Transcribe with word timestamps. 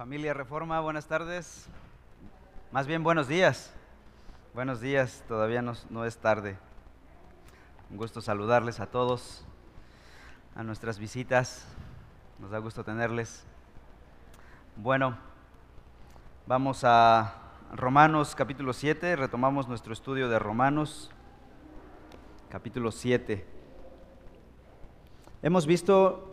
Familia 0.00 0.32
Reforma, 0.32 0.80
buenas 0.80 1.06
tardes. 1.06 1.66
Más 2.72 2.86
bien 2.86 3.02
buenos 3.02 3.28
días. 3.28 3.70
Buenos 4.54 4.80
días, 4.80 5.22
todavía 5.28 5.60
no, 5.60 6.04
es 6.06 6.16
tarde. 6.16 6.56
Un 7.90 7.98
gusto 7.98 8.22
saludarles 8.22 8.80
a 8.80 8.86
todos, 8.86 9.44
a 10.54 10.62
nuestras 10.62 10.98
visitas. 10.98 11.66
Nos 12.38 12.50
da 12.50 12.56
gusto 12.60 12.82
tenerles. 12.82 13.44
Bueno, 14.74 15.18
vamos 16.46 16.80
a 16.82 17.34
Romanos 17.70 18.34
capítulo 18.34 18.72
7, 18.72 19.16
retomamos 19.16 19.68
nuestro 19.68 19.92
estudio 19.92 20.30
de 20.30 20.38
Romanos 20.38 21.10
capítulo 22.48 22.90
7. 22.90 23.46
Hemos 25.42 25.66
visto 25.66 26.29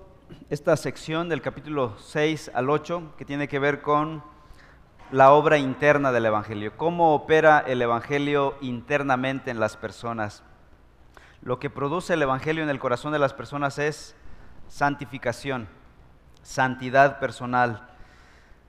esta 0.49 0.77
sección 0.77 1.29
del 1.29 1.41
capítulo 1.41 1.95
6 1.97 2.51
al 2.53 2.69
8 2.69 3.15
que 3.17 3.25
tiene 3.25 3.47
que 3.47 3.59
ver 3.59 3.81
con 3.81 4.23
la 5.11 5.31
obra 5.31 5.57
interna 5.57 6.11
del 6.11 6.25
Evangelio, 6.25 6.75
cómo 6.75 7.13
opera 7.13 7.63
el 7.65 7.81
Evangelio 7.81 8.55
internamente 8.61 9.51
en 9.51 9.59
las 9.59 9.77
personas. 9.77 10.43
Lo 11.41 11.59
que 11.59 11.69
produce 11.69 12.13
el 12.13 12.21
Evangelio 12.21 12.63
en 12.63 12.69
el 12.69 12.79
corazón 12.79 13.13
de 13.13 13.19
las 13.19 13.33
personas 13.33 13.79
es 13.79 14.15
santificación, 14.67 15.67
santidad 16.41 17.19
personal. 17.19 17.87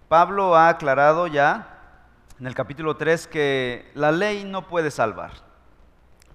Pablo 0.09 0.57
ha 0.57 0.69
aclarado 0.69 1.27
ya 1.27 1.79
en 2.39 2.47
el 2.47 2.55
capítulo 2.55 2.97
3 2.97 3.27
que 3.27 3.91
la 3.95 4.13
ley 4.13 4.45
no 4.45 4.69
puede 4.69 4.91
salvar, 4.91 5.33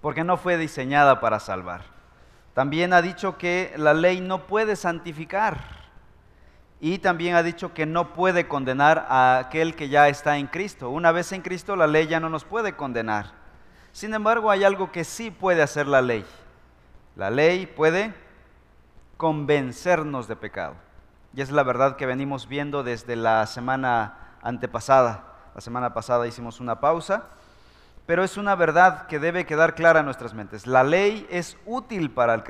porque 0.02 0.24
no 0.24 0.36
fue 0.36 0.58
diseñada 0.58 1.22
para 1.22 1.40
salvar. 1.40 1.93
También 2.54 2.94
ha 2.94 3.02
dicho 3.02 3.38
que 3.38 3.74
la 3.78 3.94
ley 3.94 4.22
no 4.22 4.46
puede 4.46 4.76
santificar. 4.76 5.84
Y 6.80 7.00
también 7.00 7.36
ha 7.36 7.44
dicho 7.44 7.74
que 7.74 7.86
no 7.86 8.14
puede 8.14 8.48
condenar 8.48 9.08
a 9.10 9.40
aquel 9.40 9.76
que 9.76 9.90
ya 9.90 10.10
está 10.10 10.38
en 10.38 10.48
Cristo. 10.48 10.90
Una 10.90 11.12
vez 11.12 11.32
en 11.32 11.42
Cristo 11.42 11.76
la 11.76 11.88
ley 11.88 12.08
ya 12.08 12.20
no 12.20 12.30
nos 12.30 12.44
puede 12.44 12.76
condenar. 12.76 13.32
Sin 13.92 14.14
embargo, 14.14 14.52
hay 14.52 14.64
algo 14.64 14.92
que 14.92 15.04
sí 15.04 15.32
puede 15.32 15.62
hacer 15.62 15.88
la 15.88 16.02
ley. 16.02 16.26
La 17.16 17.30
ley 17.30 17.66
puede 17.66 18.14
convencernos 19.18 20.28
de 20.28 20.36
pecado. 20.36 20.76
Y 21.36 21.42
es 21.42 21.52
la 21.52 21.64
verdad 21.64 21.96
que 21.96 22.06
venimos 22.06 22.48
viendo 22.48 22.84
desde 22.84 23.16
la 23.16 23.46
semana 23.48 24.36
antepasada. 24.42 25.24
La 25.56 25.62
semana 25.62 25.94
pasada 25.94 26.28
hicimos 26.28 26.60
una 26.60 26.80
pausa 26.80 27.30
pero 28.06 28.24
es 28.24 28.38
una 28.38 28.56
verdad 28.56 29.08
que 29.08 29.20
debe 29.20 29.46
quedar 29.46 29.76
clara 29.76 30.00
en 30.02 30.06
nuestras 30.06 30.34
mentes. 30.34 30.68
La 30.68 30.84
ley 30.84 31.26
es 31.30 31.58
útil 31.66 32.12
para 32.12 32.34
el 32.34 32.44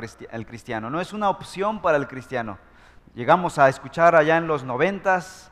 cristiano, 0.45 0.89
no 0.89 0.99
es 0.99 1.13
una 1.13 1.29
opción 1.29 1.81
para 1.81 1.97
el 1.97 2.07
cristiano. 2.07 2.57
Llegamos 3.15 3.59
a 3.59 3.69
escuchar 3.69 4.15
allá 4.15 4.37
en 4.37 4.47
los 4.47 4.63
noventas 4.63 5.51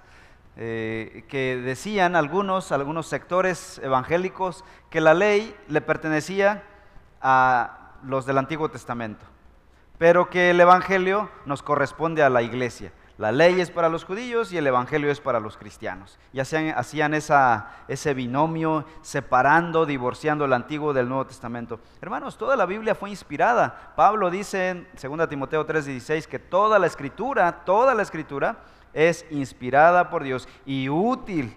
eh, 0.58 1.25
que 1.30 1.61
decían 1.63 2.16
algunos, 2.16 2.71
algunos 2.71 3.08
sectores 3.08 3.80
evangélicos, 3.83 4.66
que 4.89 4.99
la 4.99 5.13
ley 5.13 5.55
le 5.67 5.81
pertenecía 5.81 6.63
a 7.21 7.91
los 8.03 8.25
del 8.25 8.39
Antiguo 8.39 8.69
Testamento, 8.69 9.23
pero 9.99 10.30
que 10.30 10.49
el 10.49 10.59
Evangelio 10.59 11.30
nos 11.45 11.61
corresponde 11.61 12.23
a 12.23 12.30
la 12.30 12.41
iglesia. 12.41 12.91
La 13.22 13.31
ley 13.31 13.61
es 13.61 13.69
para 13.69 13.88
los 13.88 14.03
judíos 14.03 14.52
y 14.52 14.58
el 14.58 14.66
evangelio 14.66 15.11
es 15.11 15.22
para 15.22 15.39
los 15.39 15.55
cristianos. 15.55 16.17
Y 16.33 16.39
hacían, 16.39 16.73
hacían 16.75 17.14
ese 17.14 18.14
binomio 18.16 18.83
separando, 19.03 19.86
divorciando 19.86 20.45
el 20.45 20.53
Antiguo 20.53 20.91
del 20.91 21.08
Nuevo 21.08 21.27
Testamento. 21.27 21.80
Hermanos, 22.02 22.36
toda 22.36 22.55
la 22.55 22.66
Biblia 22.66 22.95
fue 22.95 23.11
inspirada. 23.11 23.94
Pablo 23.95 24.31
dice 24.31 24.69
en 24.69 24.88
2 24.99 25.30
Timoteo 25.30 25.67
3:16 25.67 26.25
que 26.25 26.39
toda 26.39 26.80
la 26.80 26.88
escritura, 26.88 27.64
toda 27.64 27.94
la 27.94 28.02
escritura 28.02 28.58
es 28.92 29.23
inspirada 29.30 30.09
por 30.09 30.23
Dios 30.23 30.49
y 30.66 30.89
útil 30.89 31.55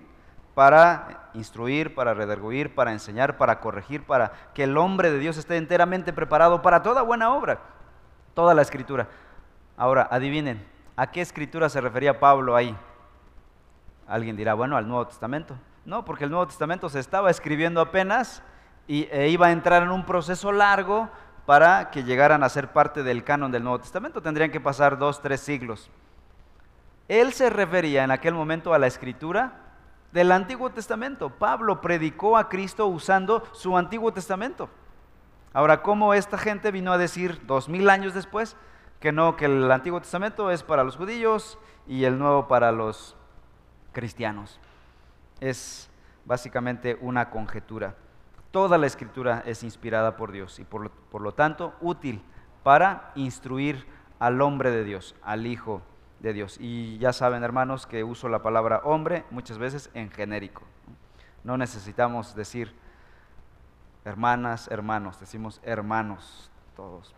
para 0.55 1.31
instruir, 1.33 1.95
para 1.95 2.13
redarguir, 2.13 2.75
para 2.75 2.93
enseñar, 2.93 3.39
para 3.39 3.61
corregir, 3.61 4.05
para 4.05 4.33
que 4.53 4.65
el 4.65 4.77
hombre 4.77 5.11
de 5.11 5.19
Dios 5.19 5.39
esté 5.39 5.57
enteramente 5.57 6.13
preparado 6.13 6.61
para 6.61 6.83
toda 6.83 7.01
buena 7.01 7.33
obra. 7.33 7.61
Toda 8.35 8.53
la 8.53 8.61
escritura. 8.61 9.09
Ahora, 9.79 10.07
adivinen, 10.11 10.74
¿A 10.97 11.11
qué 11.11 11.21
escritura 11.21 11.69
se 11.69 11.81
refería 11.81 12.21
Pablo 12.21 12.55
ahí? 12.55 12.77
Alguien 14.07 14.37
dirá, 14.37 14.55
bueno, 14.55 14.77
al 14.77 14.87
Nuevo 14.87 15.07
Testamento. 15.07 15.57
No, 15.85 16.05
porque 16.05 16.25
el 16.25 16.31
Nuevo 16.31 16.47
Testamento 16.47 16.89
se 16.89 17.01
estaba 17.01 17.31
escribiendo 17.31 17.81
apenas 17.81 18.43
y, 18.87 19.09
e 19.11 19.29
iba 19.29 19.49
a 19.49 19.53
entrar 19.53 19.83
en 19.83 19.91
un 19.91 20.07
proceso 20.07 20.53
largo 20.53 21.09
para 21.47 21.91
que 21.91 22.05
llegaran 22.05 22.43
a 22.43 22.49
ser 22.49 22.73
parte 22.73 23.03
del 23.03 23.25
canon 23.25 23.51
del 23.51 23.65
Nuevo 23.65 23.81
Testamento. 23.81 24.23
Tendrían 24.23 24.51
que 24.51 24.61
pasar 24.61 24.97
dos, 24.97 25.21
tres 25.21 25.41
siglos. 25.41 25.91
Él 27.09 27.33
se 27.33 27.51
refería 27.51 28.05
en 28.05 28.11
aquel 28.13 28.35
momento 28.35 28.73
a 28.73 28.79
la 28.79 28.87
escritura 28.87 29.53
del 30.13 30.31
Antiguo 30.31 30.71
Testamento. 30.71 31.29
Pablo 31.29 31.81
predicó 31.81 32.37
a 32.37 32.49
Cristo 32.49 32.87
usando 32.87 33.43
su 33.53 33.77
Antiguo 33.77 34.13
Testamento. 34.13 34.71
Ahora, 35.53 35.83
¿cómo 35.83 36.15
esta 36.15 36.39
gente 36.39 36.71
vino 36.71 36.93
a 36.93 36.99
decir 36.99 37.45
dos 37.47 37.69
mil 37.69 37.91
años 37.91 38.15
después? 38.15 38.57
Que 39.05 39.13
no, 39.13 39.37
que 39.37 39.45
el 39.45 39.71
Antiguo 39.71 40.01
Testamento 40.01 40.51
es 40.51 40.63
para 40.63 40.83
los 40.83 40.97
judíos 40.97 41.59
y 41.87 42.05
el 42.05 42.19
Nuevo 42.19 42.49
para 42.49 42.73
los 42.73 43.15
cristianos. 43.93 44.59
Es 45.41 45.91
básicamente 46.25 46.97
una 47.03 47.29
conjetura. 47.29 47.97
Toda 48.51 48.79
la 48.79 48.87
escritura 48.87 49.43
es 49.45 49.63
inspirada 49.63 50.17
por 50.17 50.33
Dios 50.33 50.59
y 50.59 50.65
por 50.65 50.85
lo, 50.85 50.91
por 50.91 51.21
lo 51.21 51.35
tanto 51.35 51.75
útil 51.83 52.23
para 52.63 53.13
instruir 53.15 53.87
al 54.21 54.41
hombre 54.41 54.71
de 54.71 54.85
Dios, 54.85 55.15
al 55.23 55.47
Hijo 55.47 55.83
de 56.21 56.33
Dios. 56.33 56.57
Y 56.59 56.97
ya 56.97 57.13
saben, 57.13 57.45
hermanos, 57.45 57.87
que 57.87 58.05
uso 58.05 58.31
la 58.31 58.41
palabra 58.41 58.81
hombre 58.85 59.27
muchas 59.31 59.59
veces 59.59 59.91
en 59.93 60.11
genérico. 60.11 60.63
No 61.43 61.59
necesitamos 61.59 62.35
decir 62.35 62.75
hermanas, 64.07 64.67
hermanos, 64.69 65.21
decimos 65.21 65.61
hermanos 65.63 66.51
todos. 66.75 67.15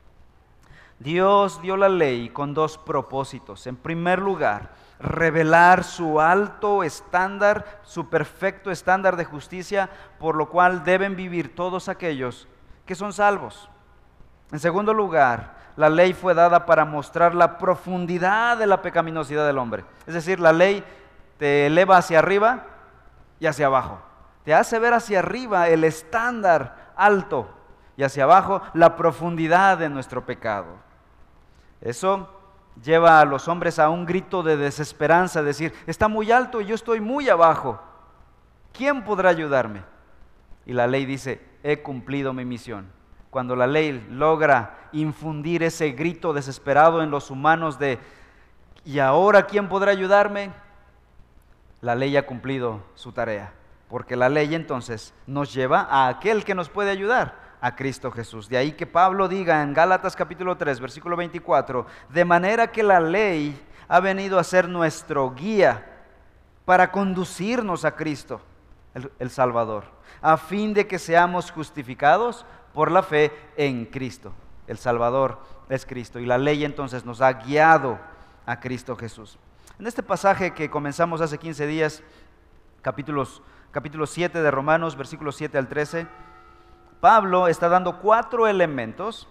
Dios 0.98 1.60
dio 1.60 1.76
la 1.76 1.88
ley 1.88 2.30
con 2.30 2.54
dos 2.54 2.78
propósitos. 2.78 3.66
En 3.66 3.76
primer 3.76 4.18
lugar, 4.18 4.70
revelar 4.98 5.84
su 5.84 6.20
alto 6.20 6.82
estándar, 6.82 7.80
su 7.82 8.08
perfecto 8.08 8.70
estándar 8.70 9.16
de 9.16 9.26
justicia, 9.26 9.90
por 10.18 10.36
lo 10.36 10.48
cual 10.48 10.84
deben 10.84 11.16
vivir 11.16 11.54
todos 11.54 11.88
aquellos 11.88 12.48
que 12.86 12.94
son 12.94 13.12
salvos. 13.12 13.68
En 14.52 14.58
segundo 14.58 14.94
lugar, 14.94 15.56
la 15.76 15.90
ley 15.90 16.14
fue 16.14 16.32
dada 16.32 16.64
para 16.64 16.84
mostrar 16.84 17.34
la 17.34 17.58
profundidad 17.58 18.56
de 18.56 18.66
la 18.66 18.80
pecaminosidad 18.80 19.46
del 19.46 19.58
hombre. 19.58 19.84
Es 20.06 20.14
decir, 20.14 20.40
la 20.40 20.52
ley 20.52 20.82
te 21.38 21.66
eleva 21.66 21.98
hacia 21.98 22.20
arriba 22.20 22.64
y 23.38 23.46
hacia 23.46 23.66
abajo. 23.66 24.00
Te 24.44 24.54
hace 24.54 24.78
ver 24.78 24.94
hacia 24.94 25.18
arriba 25.18 25.68
el 25.68 25.84
estándar 25.84 26.92
alto 26.96 27.50
y 27.96 28.04
hacia 28.04 28.24
abajo 28.24 28.62
la 28.72 28.96
profundidad 28.96 29.76
de 29.76 29.90
nuestro 29.90 30.24
pecado. 30.24 30.85
Eso 31.80 32.28
lleva 32.82 33.20
a 33.20 33.24
los 33.24 33.48
hombres 33.48 33.78
a 33.78 33.88
un 33.88 34.06
grito 34.06 34.42
de 34.42 34.56
desesperanza, 34.56 35.42
decir, 35.42 35.72
está 35.86 36.08
muy 36.08 36.30
alto 36.30 36.60
y 36.60 36.66
yo 36.66 36.74
estoy 36.74 37.00
muy 37.00 37.28
abajo. 37.28 37.80
¿Quién 38.72 39.04
podrá 39.04 39.30
ayudarme? 39.30 39.82
Y 40.66 40.72
la 40.72 40.86
ley 40.86 41.06
dice, 41.06 41.40
he 41.62 41.82
cumplido 41.82 42.32
mi 42.32 42.44
misión. 42.44 42.90
Cuando 43.30 43.56
la 43.56 43.66
ley 43.66 44.06
logra 44.10 44.88
infundir 44.92 45.62
ese 45.62 45.90
grito 45.92 46.32
desesperado 46.32 47.02
en 47.02 47.10
los 47.10 47.30
humanos 47.30 47.78
de, 47.78 47.98
¿y 48.84 48.98
ahora 48.98 49.46
quién 49.46 49.68
podrá 49.68 49.92
ayudarme? 49.92 50.52
La 51.80 51.94
ley 51.94 52.16
ha 52.16 52.26
cumplido 52.26 52.82
su 52.94 53.12
tarea, 53.12 53.52
porque 53.88 54.16
la 54.16 54.28
ley 54.28 54.54
entonces 54.54 55.14
nos 55.26 55.52
lleva 55.52 55.80
a 55.82 56.08
aquel 56.08 56.44
que 56.44 56.54
nos 56.54 56.68
puede 56.68 56.90
ayudar 56.90 57.45
a 57.66 57.74
Cristo 57.74 58.12
Jesús. 58.12 58.48
De 58.48 58.56
ahí 58.56 58.72
que 58.72 58.86
Pablo 58.86 59.26
diga 59.26 59.60
en 59.60 59.74
Gálatas 59.74 60.14
capítulo 60.14 60.56
3, 60.56 60.78
versículo 60.78 61.16
24, 61.16 61.84
de 62.10 62.24
manera 62.24 62.70
que 62.70 62.84
la 62.84 63.00
ley 63.00 63.60
ha 63.88 63.98
venido 63.98 64.38
a 64.38 64.44
ser 64.44 64.68
nuestro 64.68 65.34
guía 65.34 65.84
para 66.64 66.92
conducirnos 66.92 67.84
a 67.84 67.96
Cristo, 67.96 68.40
el, 68.94 69.10
el 69.18 69.30
Salvador, 69.30 69.82
a 70.22 70.36
fin 70.36 70.74
de 70.74 70.86
que 70.86 71.00
seamos 71.00 71.50
justificados 71.50 72.46
por 72.72 72.92
la 72.92 73.02
fe 73.02 73.32
en 73.56 73.86
Cristo. 73.86 74.32
El 74.68 74.78
Salvador 74.78 75.40
es 75.68 75.84
Cristo 75.84 76.20
y 76.20 76.26
la 76.26 76.38
ley 76.38 76.64
entonces 76.64 77.04
nos 77.04 77.20
ha 77.20 77.32
guiado 77.32 77.98
a 78.46 78.60
Cristo 78.60 78.94
Jesús. 78.94 79.40
En 79.80 79.88
este 79.88 80.04
pasaje 80.04 80.54
que 80.54 80.70
comenzamos 80.70 81.20
hace 81.20 81.36
15 81.36 81.66
días, 81.66 82.04
capítulos, 82.80 83.42
capítulo 83.72 84.06
7 84.06 84.40
de 84.40 84.50
Romanos, 84.52 84.96
versículos 84.96 85.34
7 85.34 85.58
al 85.58 85.66
13, 85.66 86.06
Pablo 87.00 87.48
está 87.48 87.68
dando 87.68 87.98
cuatro 87.98 88.46
elementos 88.46 89.28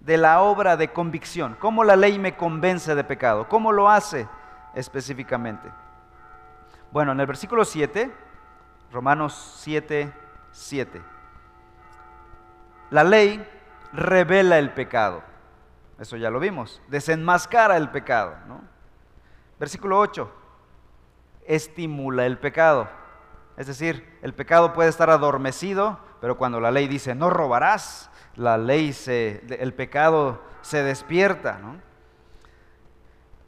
de 0.00 0.16
la 0.16 0.40
obra 0.40 0.76
de 0.76 0.92
convicción. 0.92 1.56
¿Cómo 1.58 1.84
la 1.84 1.96
ley 1.96 2.18
me 2.18 2.36
convence 2.36 2.94
de 2.94 3.04
pecado? 3.04 3.48
¿Cómo 3.48 3.72
lo 3.72 3.90
hace 3.90 4.28
específicamente? 4.74 5.70
Bueno, 6.90 7.12
en 7.12 7.20
el 7.20 7.26
versículo 7.26 7.64
7, 7.64 8.12
Romanos 8.92 9.58
7, 9.60 10.12
7, 10.50 11.02
la 12.90 13.04
ley 13.04 13.46
revela 13.92 14.58
el 14.58 14.72
pecado. 14.72 15.22
Eso 15.98 16.16
ya 16.16 16.30
lo 16.30 16.40
vimos. 16.40 16.80
Desenmascara 16.88 17.76
el 17.76 17.90
pecado. 17.90 18.34
Versículo 19.58 19.98
8. 19.98 20.32
estimula 21.46 22.26
el 22.26 22.38
pecado. 22.38 22.88
Es 23.56 23.66
decir, 23.66 24.18
el 24.22 24.32
pecado 24.32 24.72
puede 24.72 24.88
estar 24.88 25.10
adormecido, 25.10 25.98
pero 26.20 26.36
cuando 26.36 26.60
la 26.60 26.70
ley 26.70 26.86
dice 26.86 27.14
no 27.14 27.30
robarás, 27.30 28.10
la 28.36 28.58
ley 28.58 28.92
se, 28.92 29.42
el 29.60 29.74
pecado 29.74 30.42
se 30.62 30.82
despierta. 30.82 31.58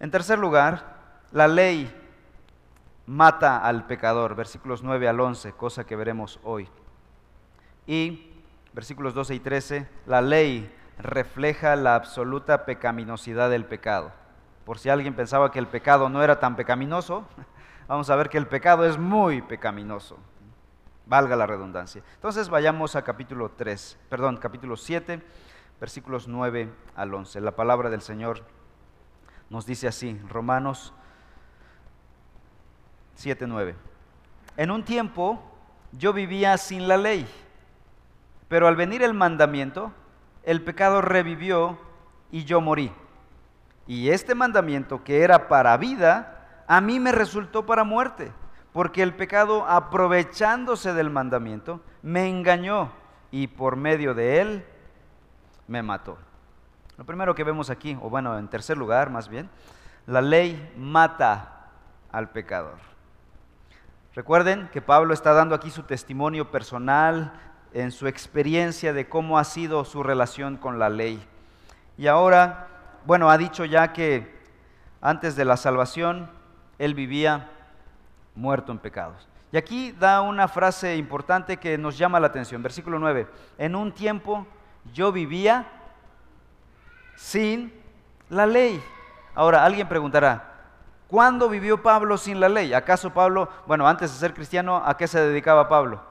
En 0.01 0.11
tercer 0.11 0.39
lugar, 0.39 0.97
la 1.31 1.49
ley 1.49 1.95
mata 3.07 3.59
al 3.59 3.87
pecador, 3.87 4.35
versículos 4.35 4.83
9 4.83 5.09
al 5.09 5.21
11, 5.21 5.53
cosa 5.53 5.85
que 5.85 5.97
veremos 5.97 6.41
hoy. 6.43 6.69
Y 7.87 8.33
versículos 8.73 9.15
12 9.15 9.35
y 9.35 9.41
13, 9.41 9.89
la 10.07 10.23
ley 10.23 10.75
refleja 10.99 11.77
la 11.77 11.95
absoluta 11.95 12.65
pecaminosidad 12.65 13.51
del 13.51 13.65
pecado. 13.65 14.13
Por 14.65 14.79
si 14.79 14.89
alguien 14.89 15.15
pensaba 15.15 15.51
que 15.51 15.59
el 15.59 15.67
pecado 15.67 16.09
no 16.09 16.23
era 16.23 16.39
tan 16.39 16.57
pecaminoso, 16.57 17.27
vamos 17.89 18.09
a 18.11 18.17
ver 18.17 18.29
que 18.29 18.39
el 18.39 18.47
pecado 18.47 18.87
es 18.87 18.99
muy 18.99 19.43
pecaminoso. 19.43 20.19
Valga 21.07 21.37
la 21.37 21.47
redundancia. 21.47 22.03
Entonces 22.15 22.49
vayamos 22.49 22.97
a 22.97 23.03
capítulo 23.03 23.51
3, 23.51 23.99
perdón, 24.09 24.37
capítulo 24.37 24.77
7, 24.77 25.23
versículos 25.81 26.29
9 26.29 26.73
al 26.95 27.13
11. 27.13 27.41
La 27.41 27.57
palabra 27.57 27.91
del 27.91 28.03
Señor 28.03 28.45
nos 29.51 29.67
dice 29.67 29.89
así, 29.89 30.21
Romanos 30.29 30.95
7, 33.17 33.47
9. 33.47 33.75
En 34.57 34.71
un 34.71 34.85
tiempo 34.85 35.43
yo 35.93 36.13
vivía 36.13 36.57
sin 36.57 36.89
la 36.89 36.97
ley, 36.97 37.27
pero 38.49 38.69
al 38.69 38.77
venir 38.77 39.03
el 39.03 39.15
mandamiento, 39.15 39.93
el 40.43 40.63
pecado 40.63 41.01
revivió 41.01 41.79
y 42.31 42.45
yo 42.45 42.61
morí. 42.61 42.93
Y 43.87 44.11
este 44.11 44.35
mandamiento 44.35 45.03
que 45.05 45.23
era 45.23 45.49
para 45.49 45.77
vida, 45.77 46.65
a 46.67 46.81
mí 46.81 47.01
me 47.01 47.13
resultó 47.13 47.67
para 47.67 47.85
muerte, 47.85 48.33
porque 48.73 49.03
el 49.03 49.15
pecado, 49.15 49.67
aprovechándose 49.67 50.95
del 50.95 51.11
mandamiento, 51.11 51.81
me 52.03 52.29
engañó 52.29 52.91
y 53.31 53.47
por 53.47 53.77
medio 53.77 54.15
de 54.15 54.41
él 54.41 54.65
me 55.69 55.83
mató. 55.83 56.19
Lo 56.97 57.05
primero 57.05 57.35
que 57.35 57.45
vemos 57.45 57.71
aquí, 57.71 57.99
o 58.01 58.09
bueno, 58.09 58.39
en 58.39 58.49
tercer 58.49 58.77
lugar 58.77 59.11
más 59.11 59.29
bien, 59.29 59.51
la 60.07 60.21
ley 60.21 60.73
mata 60.77 61.69
al 62.11 62.31
pecador. 62.31 62.79
Recuerden 64.15 64.69
que 64.73 64.83
Pablo 64.83 65.15
está 65.15 65.33
dando 65.33 65.55
aquí 65.55 65.71
su 65.71 65.85
testimonio 65.85 66.51
personal 66.51 67.33
en 67.73 67.91
su 67.91 68.07
experiencia 68.07 68.93
de 68.93 69.09
cómo 69.09 69.39
ha 69.39 69.45
sido 69.45 69.85
su 69.85 70.03
relación 70.03 70.57
con 70.57 70.79
la 70.79 70.91
ley. 70.91 71.27
Y 71.97 72.07
ahora, 72.07 72.69
bueno, 73.07 73.31
ha 73.31 73.39
dicho 73.39 73.65
ya 73.65 73.93
que 73.93 74.43
antes 75.01 75.35
de 75.37 75.45
la 75.45 75.57
salvación 75.57 76.31
él 76.79 76.95
vivía 76.95 77.51
muerto 78.35 78.73
en 78.73 78.79
pecados. 78.79 79.29
Y 79.53 79.57
aquí 79.57 79.93
da 79.93 80.23
una 80.23 80.49
frase 80.49 80.97
importante 80.97 81.59
que 81.59 81.77
nos 81.77 81.99
llama 81.99 82.19
la 82.19 82.29
atención. 82.29 82.63
Versículo 82.63 82.99
9. 82.99 83.29
En 83.59 83.77
un 83.77 83.93
tiempo 83.93 84.47
yo 84.93 85.13
vivía 85.13 85.67
sin 87.17 87.73
la 88.31 88.47
ley. 88.47 88.83
Ahora, 89.35 89.65
alguien 89.65 89.89
preguntará, 89.89 90.55
¿cuándo 91.07 91.49
vivió 91.49 91.83
Pablo 91.83 92.17
sin 92.17 92.41
la 92.41 92.49
ley? 92.49 92.73
¿Acaso 92.73 93.11
Pablo, 93.11 93.49
bueno, 93.67 93.87
antes 93.87 94.13
de 94.13 94.19
ser 94.19 94.35
cristiano, 94.35 94.83
¿a 94.85 94.97
qué 94.97 95.07
se 95.07 95.21
dedicaba 95.21 95.69
Pablo? 95.69 96.03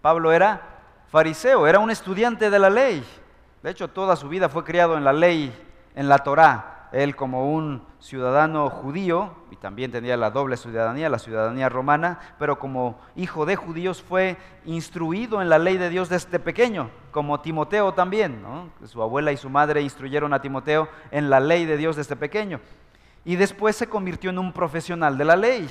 Pablo 0.00 0.32
era 0.32 0.62
fariseo, 1.08 1.66
era 1.66 1.78
un 1.78 1.90
estudiante 1.90 2.48
de 2.48 2.58
la 2.58 2.70
ley. 2.70 3.04
De 3.62 3.70
hecho, 3.70 3.88
toda 3.88 4.16
su 4.16 4.28
vida 4.28 4.48
fue 4.48 4.64
criado 4.64 4.96
en 4.96 5.04
la 5.04 5.12
ley, 5.12 5.54
en 5.94 6.08
la 6.08 6.18
Torá. 6.18 6.75
Él 6.92 7.16
como 7.16 7.52
un 7.52 7.82
ciudadano 7.98 8.70
judío, 8.70 9.34
y 9.50 9.56
también 9.56 9.90
tenía 9.90 10.16
la 10.16 10.30
doble 10.30 10.56
ciudadanía, 10.56 11.08
la 11.08 11.18
ciudadanía 11.18 11.68
romana, 11.68 12.18
pero 12.38 12.58
como 12.58 12.98
hijo 13.16 13.46
de 13.46 13.56
judíos 13.56 14.02
fue 14.02 14.36
instruido 14.64 15.42
en 15.42 15.48
la 15.48 15.58
ley 15.58 15.76
de 15.76 15.90
Dios 15.90 16.08
desde 16.08 16.38
pequeño, 16.38 16.90
como 17.10 17.40
Timoteo 17.40 17.92
también. 17.94 18.44
Su 18.84 19.02
abuela 19.02 19.32
y 19.32 19.36
su 19.36 19.50
madre 19.50 19.82
instruyeron 19.82 20.32
a 20.32 20.40
Timoteo 20.40 20.88
en 21.10 21.30
la 21.30 21.40
ley 21.40 21.64
de 21.64 21.76
Dios 21.76 21.96
desde 21.96 22.16
pequeño. 22.16 22.60
Y 23.24 23.36
después 23.36 23.76
se 23.76 23.88
convirtió 23.88 24.30
en 24.30 24.38
un 24.38 24.52
profesional 24.52 25.18
de 25.18 25.24
la 25.24 25.36
ley. 25.36 25.68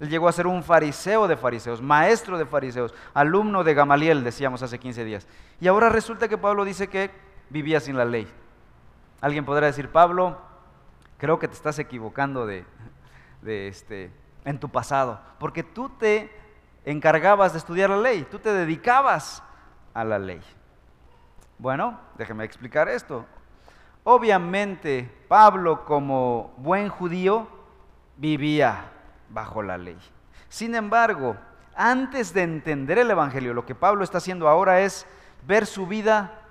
Él 0.00 0.08
llegó 0.08 0.28
a 0.28 0.32
ser 0.32 0.46
un 0.46 0.62
fariseo 0.62 1.28
de 1.28 1.36
fariseos, 1.36 1.80
maestro 1.80 2.36
de 2.36 2.46
fariseos, 2.46 2.94
alumno 3.14 3.64
de 3.64 3.74
Gamaliel, 3.74 4.24
decíamos 4.24 4.62
hace 4.62 4.78
15 4.78 5.04
días. 5.04 5.26
Y 5.60 5.68
ahora 5.68 5.88
resulta 5.88 6.28
que 6.28 6.38
Pablo 6.38 6.64
dice 6.64 6.88
que 6.88 7.10
vivía 7.50 7.80
sin 7.80 7.96
la 7.96 8.04
ley. 8.04 8.28
Alguien 9.24 9.46
podrá 9.46 9.68
decir, 9.68 9.88
Pablo, 9.88 10.36
creo 11.16 11.38
que 11.38 11.48
te 11.48 11.54
estás 11.54 11.78
equivocando 11.78 12.44
de, 12.44 12.66
este, 13.42 14.12
en 14.44 14.60
tu 14.60 14.68
pasado, 14.68 15.18
porque 15.38 15.62
tú 15.62 15.88
te 15.88 16.30
encargabas 16.84 17.52
de 17.52 17.58
estudiar 17.58 17.88
la 17.88 17.96
ley, 17.96 18.26
tú 18.30 18.38
te 18.38 18.52
dedicabas 18.52 19.42
a 19.94 20.04
la 20.04 20.18
ley. 20.18 20.42
Bueno, 21.56 21.98
déjeme 22.18 22.44
explicar 22.44 22.86
esto. 22.90 23.24
Obviamente, 24.02 25.10
Pablo 25.26 25.86
como 25.86 26.52
buen 26.58 26.90
judío 26.90 27.48
vivía 28.18 28.92
bajo 29.30 29.62
la 29.62 29.78
ley. 29.78 29.96
Sin 30.50 30.74
embargo, 30.74 31.34
antes 31.74 32.34
de 32.34 32.42
entender 32.42 32.98
el 32.98 33.10
Evangelio, 33.10 33.54
lo 33.54 33.64
que 33.64 33.74
Pablo 33.74 34.04
está 34.04 34.18
haciendo 34.18 34.50
ahora 34.50 34.82
es 34.82 35.06
ver 35.46 35.64
su 35.64 35.86
vida 35.86 36.43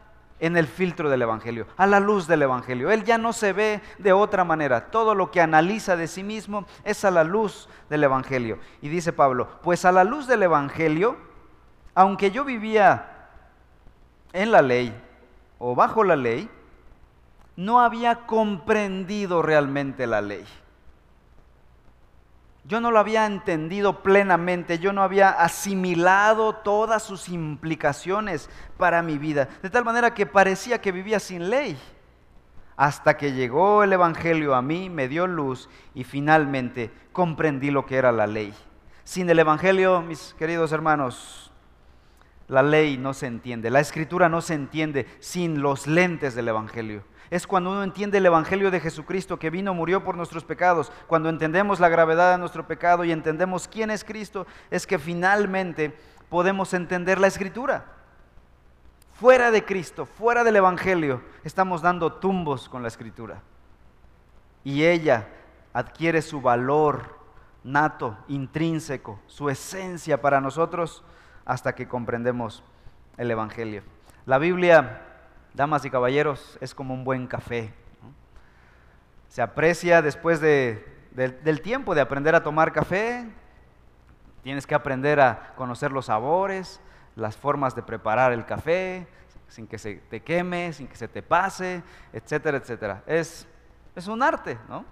en 0.44 0.58
el 0.58 0.68
filtro 0.68 1.10
del 1.10 1.22
Evangelio, 1.22 1.68
a 1.78 1.88
la 1.88 2.02
luz 2.02 2.28
del 2.28 2.42
Evangelio. 2.42 2.92
Él 2.92 3.06
ya 3.06 3.18
no 3.18 3.32
se 3.32 3.54
ve 3.54 3.82
de 3.98 4.12
otra 4.12 4.44
manera. 4.44 4.92
Todo 4.92 5.16
lo 5.16 5.32
que 5.32 5.40
analiza 5.40 5.96
de 5.96 6.06
sí 6.06 6.22
mismo 6.22 6.66
es 6.84 7.06
a 7.06 7.12
la 7.12 7.24
luz 7.24 7.70
del 7.90 8.04
Evangelio. 8.04 8.60
Y 8.82 8.90
dice 8.90 9.14
Pablo, 9.14 9.48
pues 9.62 9.86
a 9.86 9.94
la 9.94 10.04
luz 10.04 10.28
del 10.28 10.44
Evangelio, 10.44 11.16
aunque 11.96 12.30
yo 12.30 12.44
vivía 12.44 13.30
en 14.34 14.52
la 14.52 14.62
ley 14.62 14.94
o 15.60 15.76
bajo 15.76 16.04
la 16.04 16.18
ley, 16.18 16.50
no 17.56 17.80
había 17.80 18.26
comprendido 18.26 19.42
realmente 19.44 20.08
la 20.08 20.20
ley. 20.20 20.46
Yo 22.66 22.80
no 22.80 22.92
lo 22.92 23.00
había 23.00 23.26
entendido 23.26 24.02
plenamente, 24.04 24.80
yo 24.80 24.94
no 24.94 25.04
había 25.04 25.30
asimilado 25.30 26.56
todas 26.56 27.04
sus 27.04 27.28
implicaciones 27.28 28.50
para 28.78 29.02
mi 29.02 29.18
vida, 29.18 29.50
de 29.62 29.70
tal 29.70 29.84
manera 29.84 30.14
que 30.14 30.26
parecía 30.26 30.80
que 30.80 30.94
vivía 30.94 31.20
sin 31.20 31.50
ley. 31.50 31.78
Hasta 32.78 33.18
que 33.18 33.34
llegó 33.34 33.84
el 33.84 33.92
Evangelio 33.92 34.56
a 34.56 34.62
mí, 34.62 34.90
me 34.90 35.10
dio 35.10 35.28
luz 35.28 35.70
y 35.94 36.06
finalmente 36.06 36.90
comprendí 37.12 37.70
lo 37.70 37.86
que 37.86 37.98
era 37.98 38.12
la 38.12 38.28
ley. 38.28 38.54
Sin 39.04 39.30
el 39.30 39.40
Evangelio, 39.40 40.02
mis 40.02 40.34
queridos 40.40 40.72
hermanos, 40.72 41.52
la 42.48 42.64
ley 42.64 42.98
no 42.98 43.14
se 43.14 43.28
entiende, 43.28 43.70
la 43.70 43.82
escritura 43.82 44.30
no 44.30 44.42
se 44.42 44.54
entiende 44.54 45.06
sin 45.20 45.62
los 45.62 45.86
lentes 45.86 46.34
del 46.34 46.48
Evangelio 46.48 47.04
es 47.30 47.48
cuando 47.48 47.72
uno 47.72 47.84
entiende 47.84 48.18
el 48.18 48.26
Evangelio 48.26 48.72
de 48.72 48.80
Jesucristo 48.80 49.40
que 49.40 49.50
vino, 49.50 49.74
murió 49.74 50.04
por 50.04 50.16
nuestros 50.16 50.44
pecados, 50.44 50.92
cuando 51.08 51.30
entendemos 51.30 51.80
la 51.80 51.90
gravedad 51.90 52.32
de 52.32 52.38
nuestro 52.38 52.68
pecado 52.68 53.04
y 53.04 53.12
entendemos 53.12 53.68
quién 53.68 53.92
es 53.92 54.04
Cristo, 54.04 54.46
es 54.70 54.86
que 54.86 55.00
finalmente 55.00 55.98
podemos 56.30 56.74
entender 56.74 57.20
la 57.20 57.28
Escritura. 57.28 57.86
Fuera 59.14 59.52
de 59.52 59.64
Cristo, 59.64 60.06
fuera 60.06 60.44
del 60.44 60.56
Evangelio, 60.56 61.22
estamos 61.44 61.82
dando 61.82 62.14
tumbos 62.14 62.68
con 62.68 62.82
la 62.82 62.88
Escritura. 62.88 63.42
Y 64.64 64.84
ella 64.84 65.28
adquiere 65.74 66.22
su 66.22 66.42
valor 66.42 67.20
nato, 67.64 68.18
intrínseco, 68.28 69.20
su 69.28 69.50
esencia 69.50 70.22
para 70.22 70.42
nosotros 70.42 71.04
hasta 71.46 71.76
que 71.76 71.88
comprendemos 71.88 72.64
el 73.18 73.32
Evangelio. 73.32 73.84
La 74.26 74.38
Biblia 74.38 75.13
damas 75.54 75.86
y 75.86 75.90
caballeros, 75.90 76.58
es 76.62 76.74
como 76.74 76.94
un 76.94 77.04
buen 77.04 77.28
café. 77.28 77.74
Se 79.28 79.42
aprecia 79.42 80.02
después 80.02 80.40
del 80.42 81.62
tiempo 81.62 81.96
de 81.96 82.02
aprender 82.02 82.36
a 82.36 82.44
tomar 82.44 82.72
café. 82.72 83.28
Tienes 84.44 84.68
que 84.68 84.76
aprender 84.76 85.20
a 85.20 85.54
conocer 85.56 85.92
los 85.92 86.06
sabores, 86.06 86.82
las 87.16 87.38
formas 87.38 87.76
de 87.76 87.84
preparar 87.84 88.34
el 88.34 88.46
café, 88.46 89.08
sin 89.48 89.68
que 89.68 89.78
se 89.78 89.96
te 89.96 90.22
queme, 90.22 90.74
sin 90.74 90.88
que 90.88 90.96
se 90.96 91.08
te 91.08 91.22
pase, 91.22 91.82
etcétera, 92.12 92.58
etcétera. 92.58 93.04
Es, 93.06 93.48
es 93.96 94.08
un 94.08 94.22
arte, 94.22 94.58
¿no? 94.68 94.86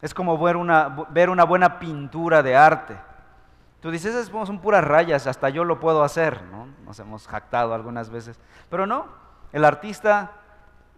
Es 0.00 0.14
como 0.14 0.38
ver 0.38 0.56
una, 0.56 0.88
ver 1.10 1.30
una 1.30 1.44
buena 1.44 1.78
pintura 1.78 2.42
de 2.42 2.54
arte. 2.54 2.96
Tú 3.80 3.90
dices, 3.90 4.14
esas 4.14 4.46
son 4.46 4.60
puras 4.60 4.82
rayas, 4.82 5.26
hasta 5.26 5.48
yo 5.48 5.64
lo 5.64 5.78
puedo 5.78 6.02
hacer, 6.02 6.42
¿no? 6.44 6.66
Nos 6.84 6.98
hemos 6.98 7.28
jactado 7.28 7.74
algunas 7.74 8.10
veces. 8.10 8.40
Pero 8.70 8.86
no, 8.86 9.06
el 9.52 9.64
artista 9.64 10.32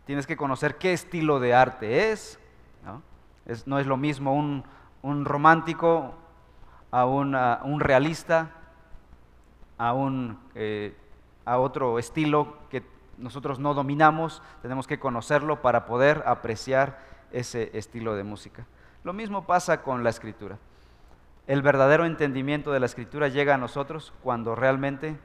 tienes 0.05 0.27
que 0.27 0.37
conocer 0.37 0.77
qué 0.79 0.93
estilo 0.93 1.41
de 1.41 1.55
arte 1.55 2.13
es. 2.13 2.39
No 2.85 3.03
es, 3.49 3.67
no 3.67 3.79
es 3.79 3.87
lo 3.87 3.97
mismo 3.97 4.35
un, 4.35 5.25
romántico 5.25 6.15
a 6.91 7.05
un, 7.05 7.81
realista, 7.81 8.51
a, 9.77 9.93
un, 9.93 10.39
eh, 10.55 10.97
a 11.45 11.59
otro 11.59 11.99
estilo 11.99 12.57
que 12.71 12.85
nosotros 13.17 13.59
no 13.59 13.75
dominamos. 13.75 14.43
Tenemos 14.63 14.87
que 14.87 14.99
conocerlo 15.01 15.61
para 15.63 15.87
poder 15.87 16.23
apreciar 16.27 16.99
ese 17.33 17.71
estilo 17.77 18.15
de 18.15 18.25
música. 18.25 18.67
Lo 19.03 19.13
mismo 19.13 19.47
pasa 19.47 19.83
con 19.83 20.05
la 20.05 20.11
escritura. 20.11 20.59
El 21.49 21.63
verdadero 21.63 22.05
entendimiento 22.05 22.73
de 22.73 22.79
la 22.79 22.85
escritura 22.85 23.29
llega 23.29 23.55
a 23.55 23.59
nosotros 23.59 24.13
cuando 24.23 24.55
realmente 24.55 25.19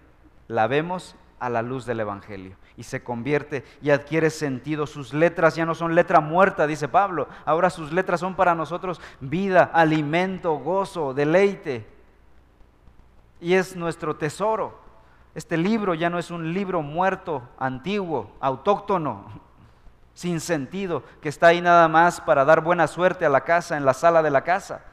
la 0.47 0.67
vemos 0.67 1.17
a 1.37 1.49
la 1.49 1.61
luz 1.61 1.85
del 1.85 1.99
Evangelio 1.99 2.55
y 2.77 2.83
se 2.83 3.03
convierte 3.03 3.65
y 3.81 3.89
adquiere 3.89 4.29
sentido. 4.29 4.87
Sus 4.87 5.13
letras 5.13 5.57
ya 5.57 5.65
no 5.65 5.75
son 5.75 5.95
letra 5.95 6.21
muerta, 6.21 6.65
dice 6.65 6.87
Pablo. 6.87 7.27
Ahora 7.43 7.69
sus 7.69 7.91
letras 7.91 8.21
son 8.21 8.35
para 8.35 8.55
nosotros 8.55 9.01
vida, 9.19 9.69
alimento, 9.73 10.53
gozo, 10.53 11.13
deleite. 11.13 11.85
Y 13.41 13.55
es 13.55 13.75
nuestro 13.75 14.15
tesoro. 14.15 14.79
Este 15.35 15.57
libro 15.57 15.93
ya 15.93 16.09
no 16.09 16.19
es 16.19 16.31
un 16.31 16.53
libro 16.53 16.81
muerto, 16.81 17.43
antiguo, 17.59 18.31
autóctono, 18.39 19.25
sin 20.13 20.39
sentido, 20.39 21.03
que 21.21 21.27
está 21.27 21.47
ahí 21.47 21.59
nada 21.59 21.89
más 21.89 22.21
para 22.21 22.45
dar 22.45 22.61
buena 22.61 22.87
suerte 22.87 23.25
a 23.25 23.29
la 23.29 23.41
casa, 23.41 23.75
en 23.75 23.83
la 23.83 23.93
sala 23.93 24.23
de 24.23 24.29
la 24.29 24.45
casa. 24.45 24.85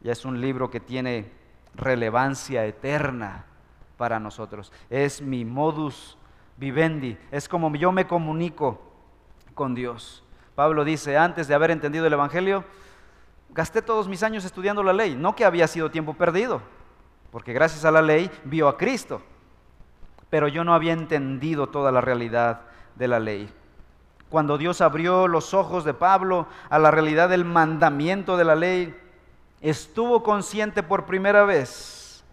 Ya 0.00 0.12
es 0.12 0.24
un 0.24 0.40
libro 0.40 0.70
que 0.70 0.80
tiene 0.80 1.30
relevancia 1.74 2.64
eterna 2.64 3.44
para 3.96 4.20
nosotros. 4.20 4.72
Es 4.90 5.22
mi 5.22 5.44
modus 5.44 6.16
vivendi, 6.56 7.18
es 7.30 7.48
como 7.48 7.74
yo 7.76 7.92
me 7.92 8.06
comunico 8.06 8.80
con 9.54 9.74
Dios. 9.74 10.22
Pablo 10.54 10.84
dice, 10.84 11.18
antes 11.18 11.48
de 11.48 11.54
haber 11.54 11.70
entendido 11.70 12.06
el 12.06 12.12
Evangelio, 12.12 12.64
gasté 13.50 13.82
todos 13.82 14.08
mis 14.08 14.22
años 14.22 14.44
estudiando 14.44 14.82
la 14.82 14.92
ley, 14.92 15.14
no 15.14 15.36
que 15.36 15.44
había 15.44 15.68
sido 15.68 15.90
tiempo 15.90 16.14
perdido, 16.14 16.62
porque 17.30 17.52
gracias 17.52 17.84
a 17.84 17.90
la 17.90 18.02
ley 18.02 18.30
vio 18.44 18.68
a 18.68 18.76
Cristo, 18.76 19.20
pero 20.30 20.48
yo 20.48 20.64
no 20.64 20.74
había 20.74 20.92
entendido 20.92 21.68
toda 21.68 21.92
la 21.92 22.00
realidad 22.00 22.62
de 22.94 23.08
la 23.08 23.20
ley. 23.20 23.52
Cuando 24.28 24.58
Dios 24.58 24.80
abrió 24.80 25.28
los 25.28 25.54
ojos 25.54 25.84
de 25.84 25.94
Pablo 25.94 26.46
a 26.68 26.78
la 26.78 26.90
realidad 26.90 27.28
del 27.28 27.44
mandamiento 27.44 28.36
de 28.36 28.44
la 28.44 28.56
ley, 28.56 28.94
estuvo 29.60 30.22
consciente 30.22 30.82
por 30.82 31.06
primera 31.06 31.44
vez 31.44 32.24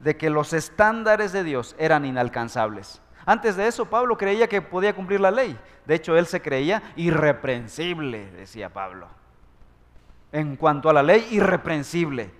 de 0.00 0.16
que 0.16 0.30
los 0.30 0.52
estándares 0.52 1.32
de 1.32 1.44
Dios 1.44 1.74
eran 1.78 2.04
inalcanzables. 2.04 3.00
Antes 3.24 3.56
de 3.56 3.66
eso, 3.66 3.86
Pablo 3.86 4.16
creía 4.16 4.48
que 4.48 4.62
podía 4.62 4.94
cumplir 4.94 5.20
la 5.20 5.30
ley. 5.30 5.58
De 5.84 5.94
hecho, 5.94 6.16
él 6.16 6.26
se 6.26 6.40
creía 6.40 6.82
irreprensible, 6.96 8.30
decía 8.30 8.72
Pablo. 8.72 9.08
En 10.32 10.56
cuanto 10.56 10.88
a 10.88 10.92
la 10.92 11.02
ley, 11.02 11.26
irreprensible. 11.30 12.30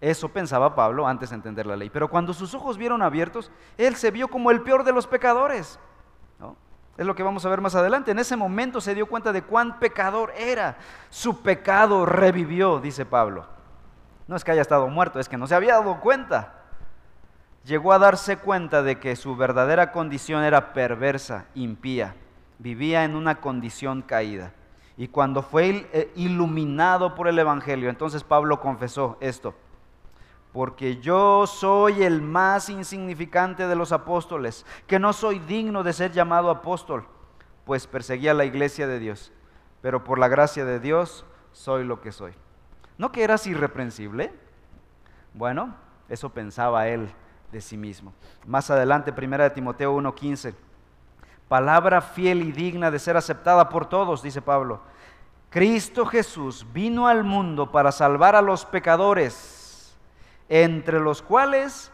Eso 0.00 0.28
pensaba 0.28 0.74
Pablo 0.74 1.06
antes 1.06 1.30
de 1.30 1.36
entender 1.36 1.66
la 1.66 1.76
ley. 1.76 1.90
Pero 1.90 2.08
cuando 2.08 2.32
sus 2.32 2.54
ojos 2.54 2.78
vieron 2.78 3.02
abiertos, 3.02 3.50
él 3.76 3.96
se 3.96 4.10
vio 4.10 4.28
como 4.28 4.50
el 4.50 4.62
peor 4.62 4.84
de 4.84 4.92
los 4.92 5.06
pecadores. 5.06 5.78
Es 6.98 7.06
lo 7.06 7.14
que 7.14 7.22
vamos 7.22 7.46
a 7.46 7.48
ver 7.48 7.60
más 7.60 7.76
adelante. 7.76 8.10
En 8.10 8.18
ese 8.18 8.36
momento 8.36 8.80
se 8.80 8.94
dio 8.94 9.06
cuenta 9.06 9.32
de 9.32 9.42
cuán 9.42 9.78
pecador 9.78 10.32
era. 10.36 10.76
Su 11.10 11.42
pecado 11.42 12.04
revivió, 12.04 12.80
dice 12.80 13.06
Pablo. 13.06 13.46
No 14.26 14.34
es 14.34 14.42
que 14.42 14.50
haya 14.50 14.62
estado 14.62 14.88
muerto, 14.88 15.20
es 15.20 15.28
que 15.28 15.36
no 15.38 15.46
se 15.46 15.54
había 15.54 15.74
dado 15.74 16.00
cuenta. 16.00 16.54
Llegó 17.64 17.92
a 17.92 18.00
darse 18.00 18.36
cuenta 18.36 18.82
de 18.82 18.98
que 18.98 19.14
su 19.14 19.36
verdadera 19.36 19.92
condición 19.92 20.42
era 20.42 20.72
perversa, 20.72 21.46
impía. 21.54 22.16
Vivía 22.58 23.04
en 23.04 23.14
una 23.14 23.40
condición 23.40 24.02
caída. 24.02 24.52
Y 24.96 25.06
cuando 25.06 25.42
fue 25.42 25.88
eh, 25.92 26.12
iluminado 26.16 27.14
por 27.14 27.28
el 27.28 27.38
Evangelio, 27.38 27.90
entonces 27.90 28.24
Pablo 28.24 28.58
confesó 28.58 29.16
esto 29.20 29.54
porque 30.58 30.96
yo 30.96 31.46
soy 31.46 32.02
el 32.02 32.20
más 32.20 32.68
insignificante 32.68 33.68
de 33.68 33.76
los 33.76 33.92
apóstoles, 33.92 34.66
que 34.88 34.98
no 34.98 35.12
soy 35.12 35.38
digno 35.38 35.84
de 35.84 35.92
ser 35.92 36.10
llamado 36.10 36.50
apóstol, 36.50 37.06
pues 37.64 37.86
perseguía 37.86 38.34
la 38.34 38.44
iglesia 38.44 38.88
de 38.88 38.98
Dios, 38.98 39.30
pero 39.82 40.02
por 40.02 40.18
la 40.18 40.26
gracia 40.26 40.64
de 40.64 40.80
Dios 40.80 41.24
soy 41.52 41.84
lo 41.84 42.00
que 42.00 42.10
soy. 42.10 42.32
¿No 42.96 43.12
que 43.12 43.22
eras 43.22 43.46
irreprensible? 43.46 44.32
Bueno, 45.32 45.76
eso 46.08 46.30
pensaba 46.30 46.88
él 46.88 47.08
de 47.52 47.60
sí 47.60 47.76
mismo. 47.76 48.12
Más 48.44 48.68
adelante, 48.68 49.14
1 49.16 49.38
de 49.38 49.50
Timoteo 49.50 49.94
1:15, 49.94 50.56
palabra 51.46 52.00
fiel 52.00 52.42
y 52.42 52.50
digna 52.50 52.90
de 52.90 52.98
ser 52.98 53.16
aceptada 53.16 53.68
por 53.68 53.86
todos, 53.86 54.24
dice 54.24 54.42
Pablo. 54.42 54.80
Cristo 55.50 56.04
Jesús 56.04 56.66
vino 56.72 57.06
al 57.06 57.22
mundo 57.22 57.70
para 57.70 57.92
salvar 57.92 58.34
a 58.34 58.42
los 58.42 58.64
pecadores 58.64 59.57
entre 60.48 61.00
los 61.00 61.22
cuales 61.22 61.92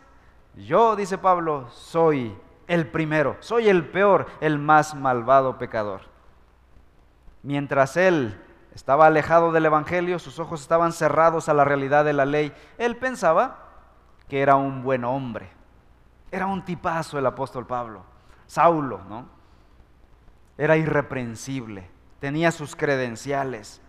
yo, 0.57 0.95
dice 0.97 1.19
Pablo, 1.19 1.69
soy 1.71 2.37
el 2.69 2.87
primero, 2.87 3.37
soy 3.41 3.69
el 3.69 3.89
peor, 3.89 4.27
el 4.41 4.59
más 4.59 4.95
malvado 4.95 5.59
pecador. 5.59 6.03
Mientras 7.43 7.97
él 7.97 8.41
estaba 8.75 9.07
alejado 9.07 9.53
del 9.53 9.67
Evangelio, 9.67 10.19
sus 10.19 10.39
ojos 10.39 10.63
estaban 10.63 10.93
cerrados 10.93 11.49
a 11.49 11.55
la 11.55 11.65
realidad 11.65 12.05
de 12.05 12.13
la 12.13 12.25
ley, 12.25 12.53
él 12.79 12.97
pensaba 12.97 13.69
que 14.29 14.41
era 14.41 14.57
un 14.57 14.83
buen 14.83 15.05
hombre. 15.05 15.51
Era 16.31 16.47
un 16.47 16.65
tipazo 16.65 17.19
el 17.19 17.27
apóstol 17.27 17.67
Pablo, 17.67 18.03
Saulo, 18.47 19.01
¿no? 19.09 19.27
Era 20.57 20.77
irreprensible, 20.77 21.89
tenía 22.21 22.51
sus 22.51 22.75
credenciales. 22.75 23.81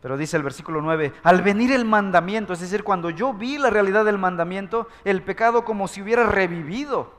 Pero 0.00 0.16
dice 0.16 0.36
el 0.36 0.42
versículo 0.42 0.80
9, 0.80 1.12
al 1.22 1.42
venir 1.42 1.72
el 1.72 1.84
mandamiento, 1.84 2.54
es 2.54 2.60
decir, 2.60 2.84
cuando 2.84 3.10
yo 3.10 3.34
vi 3.34 3.58
la 3.58 3.68
realidad 3.68 4.04
del 4.04 4.18
mandamiento, 4.18 4.88
el 5.04 5.22
pecado 5.22 5.64
como 5.64 5.88
si 5.88 6.00
hubiera 6.00 6.24
revivido 6.24 7.12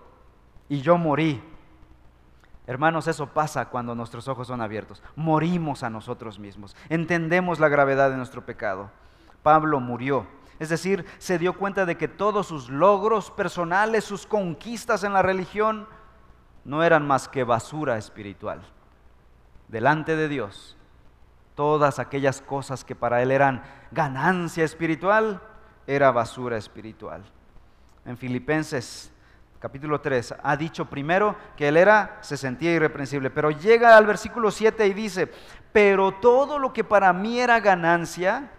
y 0.67 0.81
yo 0.81 0.97
morí. 0.97 1.43
Hermanos, 2.65 3.07
eso 3.07 3.27
pasa 3.27 3.65
cuando 3.69 3.93
nuestros 3.93 4.27
ojos 4.27 4.47
son 4.47 4.61
abiertos. 4.61 5.03
Morimos 5.15 5.83
a 5.83 5.89
nosotros 5.89 6.39
mismos. 6.39 6.75
Entendemos 6.89 7.59
la 7.59 7.69
gravedad 7.69 8.09
de 8.09 8.17
nuestro 8.17 8.45
pecado. 8.45 8.89
Pablo 9.43 9.79
murió. 9.79 10.25
Es 10.59 10.69
decir, 10.69 11.05
se 11.17 11.37
dio 11.37 11.53
cuenta 11.53 11.85
de 11.85 11.97
que 11.97 12.07
todos 12.07 12.47
sus 12.47 12.69
logros 12.69 13.31
personales, 13.31 14.05
sus 14.05 14.25
conquistas 14.25 15.03
en 15.03 15.13
la 15.13 15.21
religión, 15.21 15.87
no 16.63 16.83
eran 16.83 17.05
más 17.05 17.27
que 17.27 17.43
basura 17.43 17.97
espiritual. 17.97 18.61
Delante 19.67 20.15
de 20.15 20.27
Dios, 20.27 20.77
todas 21.61 21.99
aquellas 21.99 22.41
cosas 22.41 22.83
que 22.83 22.95
para 22.95 23.21
él 23.21 23.29
eran 23.29 23.61
ganancia 23.91 24.63
espiritual, 24.63 25.39
era 25.85 26.09
basura 26.09 26.57
espiritual. 26.57 27.21
En 28.03 28.17
Filipenses 28.17 29.11
capítulo 29.59 30.01
3 30.01 30.37
ha 30.41 30.57
dicho 30.57 30.85
primero 30.85 31.35
que 31.55 31.67
él 31.67 31.77
era, 31.77 32.17
se 32.21 32.35
sentía 32.35 32.73
irreprensible, 32.73 33.29
pero 33.29 33.51
llega 33.51 33.95
al 33.95 34.07
versículo 34.07 34.49
7 34.49 34.87
y 34.87 34.93
dice, 34.95 35.31
pero 35.71 36.13
todo 36.13 36.57
lo 36.57 36.73
que 36.73 36.83
para 36.83 37.13
mí 37.13 37.39
era 37.39 37.59
ganancia, 37.59 38.49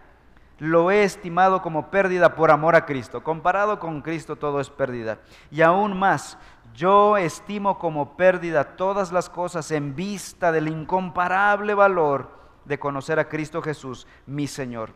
lo 0.60 0.92
he 0.92 1.02
estimado 1.02 1.60
como 1.60 1.90
pérdida 1.90 2.36
por 2.36 2.52
amor 2.52 2.76
a 2.76 2.86
Cristo. 2.86 3.24
Comparado 3.24 3.80
con 3.80 4.02
Cristo 4.02 4.36
todo 4.36 4.60
es 4.60 4.70
pérdida. 4.70 5.18
Y 5.50 5.62
aún 5.62 5.98
más, 5.98 6.38
yo 6.72 7.16
estimo 7.16 7.80
como 7.80 8.16
pérdida 8.16 8.76
todas 8.76 9.10
las 9.10 9.28
cosas 9.28 9.72
en 9.72 9.96
vista 9.96 10.52
del 10.52 10.68
incomparable 10.68 11.74
valor 11.74 12.41
de 12.64 12.78
conocer 12.78 13.18
a 13.18 13.28
Cristo 13.28 13.62
Jesús, 13.62 14.06
mi 14.26 14.46
Señor. 14.46 14.90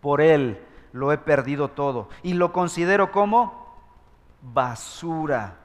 Por 0.00 0.20
Él 0.20 0.60
lo 0.92 1.12
he 1.12 1.18
perdido 1.18 1.68
todo 1.68 2.08
y 2.22 2.34
lo 2.34 2.52
considero 2.52 3.10
como 3.10 3.64
basura. 4.42 5.56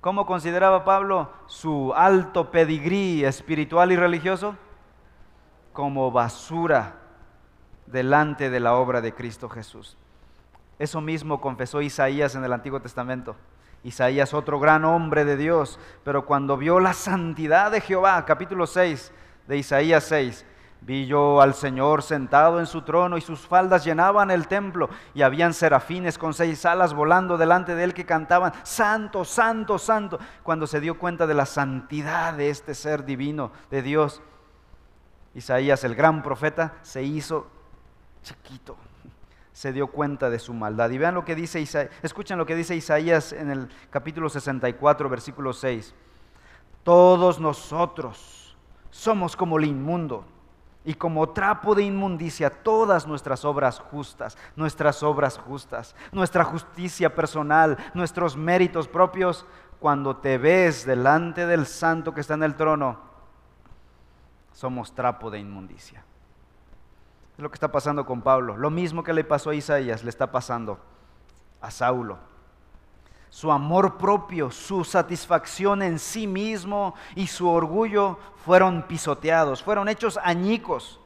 ¿Cómo 0.00 0.26
consideraba 0.26 0.84
Pablo 0.84 1.30
su 1.46 1.92
alto 1.94 2.50
pedigrí 2.50 3.24
espiritual 3.24 3.92
y 3.92 3.96
religioso? 3.96 4.56
Como 5.72 6.10
basura 6.10 6.96
delante 7.86 8.50
de 8.50 8.60
la 8.60 8.74
obra 8.74 9.00
de 9.00 9.14
Cristo 9.14 9.48
Jesús. 9.48 9.96
Eso 10.78 11.00
mismo 11.00 11.40
confesó 11.40 11.82
Isaías 11.82 12.34
en 12.34 12.44
el 12.44 12.52
Antiguo 12.52 12.80
Testamento. 12.80 13.34
Isaías, 13.82 14.34
otro 14.34 14.60
gran 14.60 14.84
hombre 14.84 15.24
de 15.24 15.36
Dios, 15.36 15.78
pero 16.04 16.26
cuando 16.26 16.56
vio 16.56 16.80
la 16.80 16.92
santidad 16.92 17.70
de 17.70 17.80
Jehová, 17.80 18.24
capítulo 18.24 18.66
6, 18.66 19.12
de 19.48 19.56
Isaías 19.56 20.04
6. 20.04 20.44
Vi 20.80 21.06
yo 21.06 21.40
al 21.40 21.54
Señor 21.54 22.04
sentado 22.04 22.60
en 22.60 22.66
su 22.66 22.82
trono 22.82 23.18
y 23.18 23.20
sus 23.20 23.40
faldas 23.40 23.84
llenaban 23.84 24.30
el 24.30 24.46
templo 24.46 24.88
y 25.12 25.22
habían 25.22 25.52
serafines 25.52 26.18
con 26.18 26.34
seis 26.34 26.64
alas 26.64 26.94
volando 26.94 27.36
delante 27.36 27.74
de 27.74 27.82
él 27.82 27.94
que 27.94 28.06
cantaban, 28.06 28.52
Santo, 28.62 29.24
Santo, 29.24 29.78
Santo, 29.78 30.20
cuando 30.44 30.68
se 30.68 30.80
dio 30.80 30.96
cuenta 30.96 31.26
de 31.26 31.34
la 31.34 31.46
santidad 31.46 32.34
de 32.34 32.50
este 32.50 32.74
ser 32.76 33.04
divino 33.04 33.50
de 33.70 33.82
Dios. 33.82 34.22
Isaías, 35.34 35.82
el 35.82 35.96
gran 35.96 36.22
profeta, 36.22 36.74
se 36.82 37.02
hizo 37.02 37.48
chiquito, 38.22 38.76
se 39.52 39.72
dio 39.72 39.88
cuenta 39.88 40.30
de 40.30 40.38
su 40.38 40.54
maldad. 40.54 40.90
Y 40.90 40.98
vean 40.98 41.14
lo 41.14 41.24
que 41.24 41.34
dice 41.34 41.60
Isaías, 41.60 41.90
escuchen 42.02 42.38
lo 42.38 42.46
que 42.46 42.54
dice 42.54 42.76
Isaías 42.76 43.32
en 43.32 43.50
el 43.50 43.68
capítulo 43.90 44.28
64, 44.28 45.08
versículo 45.08 45.52
6. 45.52 45.92
Todos 46.84 47.40
nosotros 47.40 48.37
somos 48.90 49.36
como 49.36 49.58
el 49.58 49.66
inmundo 49.66 50.24
y 50.84 50.94
como 50.94 51.28
trapo 51.30 51.74
de 51.74 51.82
inmundicia 51.82 52.50
todas 52.50 53.06
nuestras 53.06 53.44
obras 53.44 53.78
justas, 53.78 54.38
nuestras 54.56 55.02
obras 55.02 55.38
justas, 55.38 55.94
nuestra 56.12 56.44
justicia 56.44 57.14
personal, 57.14 57.76
nuestros 57.94 58.36
méritos 58.36 58.88
propios, 58.88 59.44
cuando 59.80 60.16
te 60.16 60.38
ves 60.38 60.86
delante 60.86 61.46
del 61.46 61.66
santo 61.66 62.14
que 62.14 62.20
está 62.20 62.34
en 62.34 62.42
el 62.42 62.56
trono, 62.56 62.98
somos 64.52 64.94
trapo 64.94 65.30
de 65.30 65.38
inmundicia. 65.38 66.04
Es 67.36 67.42
lo 67.42 67.50
que 67.50 67.54
está 67.54 67.70
pasando 67.70 68.04
con 68.04 68.22
Pablo. 68.22 68.56
Lo 68.56 68.70
mismo 68.70 69.04
que 69.04 69.12
le 69.12 69.22
pasó 69.22 69.50
a 69.50 69.54
Isaías, 69.54 70.02
le 70.02 70.10
está 70.10 70.32
pasando 70.32 70.80
a 71.60 71.70
Saulo. 71.70 72.18
Su 73.30 73.52
amor 73.52 73.98
propio, 73.98 74.50
su 74.50 74.84
satisfacción 74.84 75.82
en 75.82 75.98
sí 75.98 76.26
mismo 76.26 76.94
y 77.14 77.26
su 77.26 77.48
orgullo 77.48 78.18
fueron 78.44 78.82
pisoteados, 78.82 79.62
fueron 79.62 79.88
hechos 79.88 80.18
añicos. 80.22 81.00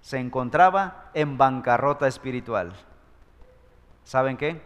Se 0.00 0.18
encontraba 0.18 1.10
en 1.14 1.36
bancarrota 1.36 2.06
espiritual. 2.06 2.72
¿Saben 4.04 4.36
qué? 4.36 4.62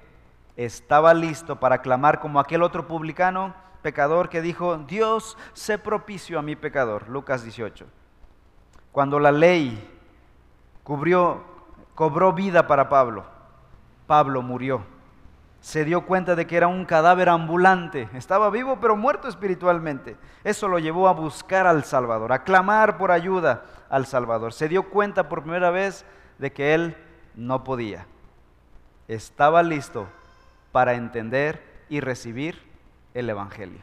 Estaba 0.57 1.15
listo 1.15 1.59
para 1.59 1.81
clamar 1.83 2.21
como 2.21 2.39
aquel 2.39 2.63
otro 2.63 2.87
publicano 2.87 3.55
pecador 3.83 4.29
que 4.29 4.43
dijo, 4.43 4.77
Dios 4.77 5.37
se 5.55 5.79
propicio 5.79 6.39
a 6.39 6.43
mi 6.43 6.57
pecador. 6.57 7.09
Lucas 7.09 7.43
18. 7.43 7.87
Cuando 8.93 9.19
la 9.19 9.33
ley 9.33 9.89
cubrió, 10.85 11.43
cobró 11.95 12.33
vida 12.33 12.67
para 12.67 12.89
Pablo, 12.89 13.25
Pablo 14.07 14.43
murió. 14.43 14.83
Se 15.61 15.85
dio 15.85 16.07
cuenta 16.07 16.35
de 16.35 16.47
que 16.47 16.57
era 16.57 16.69
un 16.69 16.85
cadáver 16.85 17.29
ambulante. 17.29 18.09
Estaba 18.15 18.51
vivo 18.51 18.79
pero 18.81 18.97
muerto 18.97 19.29
espiritualmente. 19.29 20.17
Eso 20.43 20.69
lo 20.69 20.79
llevó 20.79 21.07
a 21.09 21.13
buscar 21.13 21.67
al 21.67 21.85
Salvador, 21.85 22.33
a 22.33 22.45
clamar 22.45 22.97
por 22.97 23.11
ayuda 23.11 23.65
al 23.91 24.07
Salvador. 24.07 24.53
Se 24.53 24.69
dio 24.69 24.89
cuenta 24.89 25.29
por 25.29 25.43
primera 25.43 25.71
vez 25.71 26.07
de 26.39 26.53
que 26.53 26.75
él 26.75 26.97
no 27.35 27.63
podía. 27.63 28.07
Estaba 29.07 29.63
listo 29.63 30.09
para 30.73 30.95
entender 30.95 31.85
y 31.89 32.01
recibir 32.01 32.63
el 33.13 33.29
Evangelio. 33.29 33.81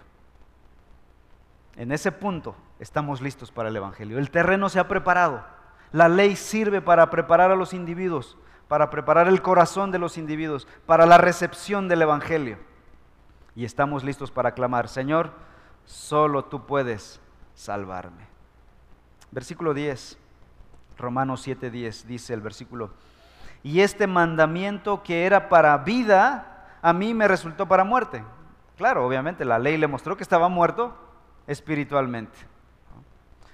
En 1.75 1.91
ese 1.91 2.11
punto 2.11 2.55
estamos 2.79 3.21
listos 3.21 3.51
para 3.51 3.69
el 3.69 3.75
Evangelio. 3.75 4.17
El 4.17 4.31
terreno 4.31 4.69
se 4.69 4.79
ha 4.79 4.87
preparado. 4.87 5.43
La 5.91 6.09
ley 6.09 6.35
sirve 6.35 6.81
para 6.81 7.09
preparar 7.09 7.51
a 7.51 7.55
los 7.55 7.73
individuos, 7.73 8.37
para 8.67 8.89
preparar 8.89 9.27
el 9.27 9.41
corazón 9.41 9.91
de 9.91 9.99
los 9.99 10.17
individuos, 10.17 10.67
para 10.85 11.05
la 11.05 11.17
recepción 11.17 11.87
del 11.87 12.01
Evangelio. 12.01 12.57
Y 13.55 13.65
estamos 13.65 14.03
listos 14.03 14.31
para 14.31 14.51
clamar, 14.51 14.87
Señor, 14.87 15.31
solo 15.85 16.45
tú 16.45 16.65
puedes 16.65 17.19
salvarme. 17.55 18.27
Versículo 19.31 19.73
10, 19.73 20.17
Romanos 20.97 21.47
7:10 21.47 22.03
dice 22.03 22.33
el 22.33 22.41
versículo, 22.41 22.91
y 23.63 23.81
este 23.81 24.07
mandamiento 24.07 25.03
que 25.03 25.25
era 25.25 25.49
para 25.49 25.77
vida, 25.79 26.77
a 26.81 26.93
mí 26.93 27.13
me 27.13 27.27
resultó 27.27 27.67
para 27.67 27.83
muerte. 27.83 28.23
Claro, 28.77 29.05
obviamente 29.05 29.43
la 29.43 29.59
ley 29.59 29.77
le 29.77 29.87
mostró 29.87 30.15
que 30.15 30.23
estaba 30.23 30.47
muerto 30.49 30.95
espiritualmente. 31.47 32.37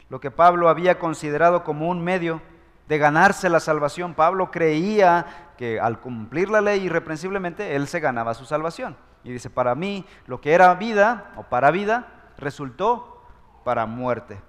Lo 0.09 0.19
que 0.19 0.31
Pablo 0.31 0.69
había 0.69 0.99
considerado 0.99 1.63
como 1.63 1.89
un 1.89 2.03
medio 2.03 2.41
de 2.87 2.97
ganarse 2.97 3.49
la 3.49 3.59
salvación, 3.59 4.13
Pablo 4.13 4.51
creía 4.51 5.53
que 5.57 5.79
al 5.79 5.99
cumplir 5.99 6.49
la 6.49 6.61
ley 6.61 6.83
irreprensiblemente, 6.83 7.75
él 7.75 7.87
se 7.87 7.99
ganaba 7.99 8.33
su 8.33 8.45
salvación. 8.45 8.97
Y 9.23 9.31
dice, 9.31 9.49
para 9.49 9.73
mí 9.75 10.05
lo 10.27 10.41
que 10.41 10.53
era 10.53 10.73
vida 10.75 11.31
o 11.37 11.43
para 11.43 11.71
vida 11.71 12.07
resultó 12.37 13.21
para 13.63 13.85
muerte. 13.85 14.41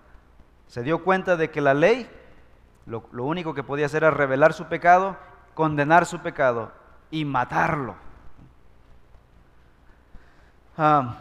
Se 0.67 0.83
dio 0.83 1.05
cuenta 1.05 1.37
de 1.37 1.50
que 1.50 1.61
la 1.61 1.75
ley 1.75 2.09
lo, 2.87 3.03
único 3.25 3.55
que 3.55 3.62
podía 3.62 3.87
hacer 3.87 4.03
era 4.03 4.11
revelar 4.11 4.53
su 4.53 4.67
pecado, 4.67 5.17
condenar 5.55 6.05
su 6.05 6.21
pecado 6.21 6.73
y 7.11 7.25
matarlo. 7.25 7.95
Ah, 10.76 11.17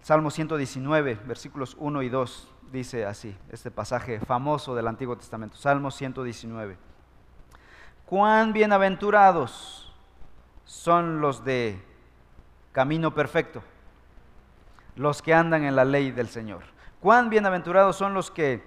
Salmo 0.00 0.30
119, 0.30 1.18
versículos 1.26 1.76
1 1.78 2.02
y 2.02 2.08
2, 2.08 2.53
dice 2.74 3.06
así, 3.06 3.36
este 3.50 3.70
pasaje 3.70 4.18
famoso 4.18 4.74
del 4.74 4.88
Antiguo 4.88 5.16
Testamento. 5.16 5.56
Salmo 5.56 5.92
119. 5.92 6.76
Cuán 8.04 8.52
bienaventurados 8.52 9.94
son 10.64 11.20
los 11.20 11.44
de 11.44 11.80
camino 12.72 13.14
perfecto, 13.14 13.62
los 14.96 15.22
que 15.22 15.32
andan 15.32 15.62
en 15.62 15.76
la 15.76 15.84
ley 15.84 16.10
del 16.10 16.28
Señor. 16.28 16.64
Cuán 16.98 17.30
bienaventurados 17.30 17.94
son 17.94 18.12
los 18.12 18.32
que 18.32 18.64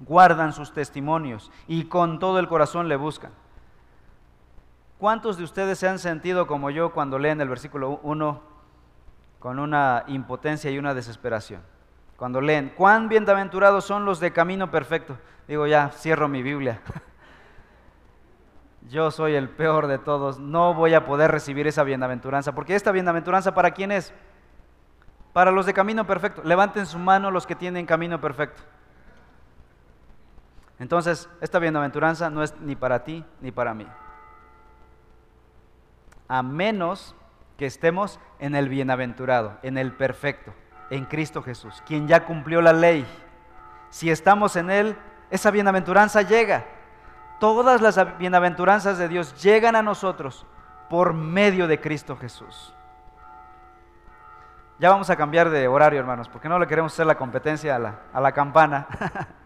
guardan 0.00 0.54
sus 0.54 0.72
testimonios 0.72 1.52
y 1.68 1.84
con 1.84 2.18
todo 2.18 2.38
el 2.38 2.48
corazón 2.48 2.88
le 2.88 2.96
buscan. 2.96 3.32
¿Cuántos 4.98 5.36
de 5.36 5.44
ustedes 5.44 5.78
se 5.78 5.86
han 5.86 5.98
sentido 5.98 6.46
como 6.46 6.70
yo 6.70 6.92
cuando 6.94 7.18
leen 7.18 7.42
el 7.42 7.50
versículo 7.50 8.00
1 8.02 8.40
con 9.38 9.58
una 9.58 10.04
impotencia 10.06 10.70
y 10.70 10.78
una 10.78 10.94
desesperación? 10.94 11.73
Cuando 12.16 12.40
leen, 12.40 12.72
cuán 12.76 13.08
bienaventurados 13.08 13.84
son 13.84 14.04
los 14.04 14.20
de 14.20 14.32
camino 14.32 14.70
perfecto. 14.70 15.18
Digo, 15.48 15.66
ya, 15.66 15.90
cierro 15.90 16.28
mi 16.28 16.42
Biblia. 16.42 16.80
Yo 18.88 19.10
soy 19.10 19.34
el 19.34 19.48
peor 19.48 19.86
de 19.86 19.98
todos, 19.98 20.38
no 20.38 20.74
voy 20.74 20.94
a 20.94 21.06
poder 21.06 21.30
recibir 21.30 21.66
esa 21.66 21.84
bienaventuranza, 21.84 22.54
porque 22.54 22.74
esta 22.74 22.92
bienaventuranza 22.92 23.54
para 23.54 23.70
quién 23.70 23.92
es? 23.92 24.12
Para 25.32 25.50
los 25.50 25.66
de 25.66 25.72
camino 25.72 26.06
perfecto. 26.06 26.42
Levanten 26.44 26.86
su 26.86 26.98
mano 26.98 27.30
los 27.30 27.46
que 27.46 27.56
tienen 27.56 27.86
camino 27.86 28.20
perfecto. 28.20 28.62
Entonces, 30.78 31.28
esta 31.40 31.58
bienaventuranza 31.58 32.30
no 32.30 32.42
es 32.42 32.54
ni 32.60 32.76
para 32.76 33.04
ti 33.04 33.24
ni 33.40 33.50
para 33.50 33.74
mí 33.74 33.86
a 36.28 36.42
menos 36.42 37.14
que 37.56 37.66
estemos 37.66 38.18
en 38.38 38.54
el 38.54 38.68
bienaventurado, 38.68 39.58
en 39.62 39.78
el 39.78 39.92
perfecto, 39.92 40.52
en 40.90 41.04
Cristo 41.04 41.42
Jesús, 41.42 41.82
quien 41.86 42.06
ya 42.06 42.24
cumplió 42.24 42.60
la 42.60 42.72
ley. 42.72 43.06
Si 43.90 44.10
estamos 44.10 44.56
en 44.56 44.70
Él, 44.70 44.96
esa 45.30 45.50
bienaventuranza 45.50 46.22
llega. 46.22 46.66
Todas 47.40 47.80
las 47.80 48.18
bienaventuranzas 48.18 48.98
de 48.98 49.08
Dios 49.08 49.42
llegan 49.42 49.76
a 49.76 49.82
nosotros 49.82 50.46
por 50.88 51.12
medio 51.12 51.66
de 51.66 51.80
Cristo 51.80 52.16
Jesús. 52.16 52.74
Ya 54.78 54.90
vamos 54.90 55.08
a 55.10 55.16
cambiar 55.16 55.50
de 55.50 55.68
horario, 55.68 56.00
hermanos, 56.00 56.28
porque 56.28 56.48
no 56.48 56.58
le 56.58 56.66
queremos 56.66 56.92
hacer 56.92 57.06
la 57.06 57.16
competencia 57.16 57.76
a 57.76 58.20
la, 58.20 58.32
campana. 58.32 58.86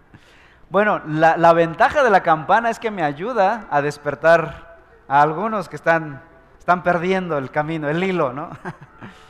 bueno, 0.70 1.02
la, 1.06 1.36
la 1.36 1.52
ventaja 1.52 2.02
de 2.02 2.10
la 2.10 2.22
campana 2.22 2.70
es 2.70 2.78
que 2.78 2.90
me 2.90 3.02
ayuda 3.02 3.66
a 3.70 3.82
despertar 3.82 4.78
a 5.06 5.22
algunos 5.22 5.68
que 5.68 5.76
están 5.76 6.22
están 6.68 6.82
perdiendo 6.82 7.38
el 7.38 7.50
camino, 7.50 7.88
el 7.88 8.04
hilo, 8.04 8.34
¿no? 8.34 8.50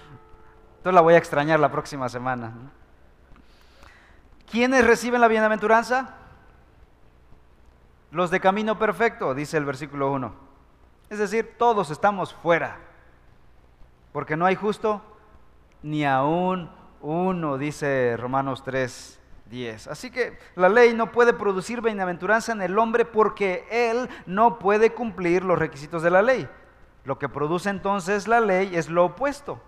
Entonces 0.78 0.94
la 0.94 1.00
voy 1.00 1.14
a 1.14 1.18
extrañar 1.18 1.60
la 1.60 1.70
próxima 1.70 2.08
semana. 2.08 2.52
¿Quiénes 4.50 4.86
reciben 4.86 5.20
la 5.20 5.28
bienaventuranza? 5.28 6.14
Los 8.10 8.30
de 8.30 8.40
camino 8.40 8.78
perfecto, 8.78 9.34
dice 9.34 9.58
el 9.58 9.64
versículo 9.64 10.10
1. 10.12 10.32
Es 11.10 11.18
decir, 11.18 11.56
todos 11.58 11.90
estamos 11.90 12.32
fuera, 12.32 12.78
porque 14.12 14.36
no 14.36 14.46
hay 14.46 14.54
justo 14.54 15.02
ni 15.82 16.04
aún 16.04 16.70
uno, 17.00 17.58
dice 17.58 18.16
Romanos 18.16 18.64
3, 18.64 19.20
10. 19.50 19.88
Así 19.88 20.10
que 20.10 20.38
la 20.54 20.68
ley 20.68 20.94
no 20.94 21.12
puede 21.12 21.32
producir 21.32 21.80
bienaventuranza 21.80 22.52
en 22.52 22.62
el 22.62 22.78
hombre 22.78 23.04
porque 23.04 23.66
él 23.70 24.08
no 24.26 24.58
puede 24.58 24.94
cumplir 24.94 25.44
los 25.44 25.58
requisitos 25.58 26.02
de 26.02 26.10
la 26.10 26.22
ley. 26.22 26.48
Lo 27.04 27.18
que 27.18 27.28
produce 27.28 27.70
entonces 27.70 28.28
la 28.28 28.40
ley 28.40 28.74
es 28.74 28.88
lo 28.88 29.06
opuesto. 29.06 29.60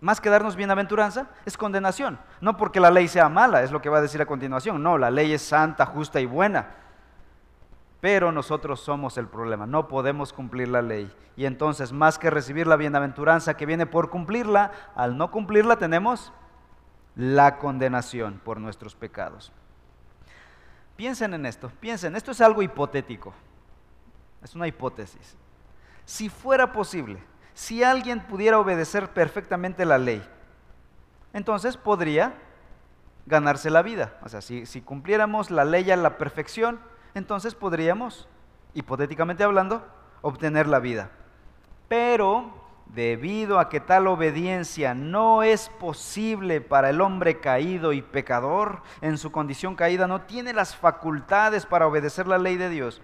Más 0.00 0.20
que 0.20 0.28
darnos 0.28 0.56
bienaventuranza, 0.56 1.28
es 1.46 1.56
condenación. 1.56 2.18
No 2.40 2.56
porque 2.56 2.80
la 2.80 2.90
ley 2.90 3.08
sea 3.08 3.28
mala, 3.28 3.62
es 3.62 3.72
lo 3.72 3.80
que 3.80 3.88
va 3.88 3.98
a 3.98 4.02
decir 4.02 4.20
a 4.20 4.26
continuación. 4.26 4.82
No, 4.82 4.98
la 4.98 5.10
ley 5.10 5.32
es 5.32 5.42
santa, 5.42 5.86
justa 5.86 6.20
y 6.20 6.26
buena. 6.26 6.74
Pero 8.00 8.30
nosotros 8.30 8.80
somos 8.80 9.16
el 9.16 9.26
problema, 9.26 9.66
no 9.66 9.88
podemos 9.88 10.32
cumplir 10.32 10.68
la 10.68 10.82
ley. 10.82 11.10
Y 11.34 11.46
entonces, 11.46 11.92
más 11.92 12.18
que 12.18 12.30
recibir 12.30 12.66
la 12.66 12.76
bienaventuranza 12.76 13.56
que 13.56 13.66
viene 13.66 13.86
por 13.86 14.10
cumplirla, 14.10 14.70
al 14.94 15.16
no 15.16 15.30
cumplirla 15.30 15.76
tenemos 15.76 16.32
la 17.14 17.58
condenación 17.58 18.40
por 18.44 18.60
nuestros 18.60 18.94
pecados. 18.94 19.50
Piensen 20.96 21.34
en 21.34 21.46
esto, 21.46 21.70
piensen, 21.80 22.16
esto 22.16 22.30
es 22.30 22.40
algo 22.40 22.62
hipotético, 22.62 23.34
es 24.42 24.54
una 24.54 24.66
hipótesis. 24.66 25.36
Si 26.04 26.28
fuera 26.28 26.72
posible, 26.72 27.18
si 27.56 27.82
alguien 27.82 28.20
pudiera 28.20 28.58
obedecer 28.58 29.08
perfectamente 29.14 29.86
la 29.86 29.96
ley, 29.96 30.22
entonces 31.32 31.78
podría 31.78 32.34
ganarse 33.24 33.70
la 33.70 33.80
vida. 33.80 34.18
O 34.22 34.28
sea, 34.28 34.42
si, 34.42 34.82
cumpliéramos 34.82 35.50
la 35.50 35.64
ley 35.64 35.90
a 35.90 35.96
la 35.96 36.18
perfección, 36.18 36.78
entonces 37.14 37.54
podríamos, 37.54 38.28
hipotéticamente 38.74 39.42
hablando, 39.42 39.82
obtener 40.20 40.66
la 40.66 40.80
vida. 40.80 41.08
Pero 41.88 42.52
debido 42.84 43.58
a 43.58 43.70
que 43.70 43.80
tal 43.80 44.06
obediencia 44.06 44.92
no 44.92 45.42
es 45.42 45.70
posible 45.80 46.60
para 46.60 46.90
el 46.90 47.00
hombre 47.00 47.40
caído 47.40 47.94
y 47.94 48.02
pecador, 48.02 48.82
en 49.00 49.16
su 49.16 49.32
condición 49.32 49.76
caída 49.76 50.06
no 50.06 50.20
tiene 50.20 50.52
las 50.52 50.76
facultades 50.76 51.64
para 51.64 51.86
obedecer 51.86 52.26
la 52.26 52.36
ley 52.36 52.58
de 52.58 52.68
Dios. 52.68 53.00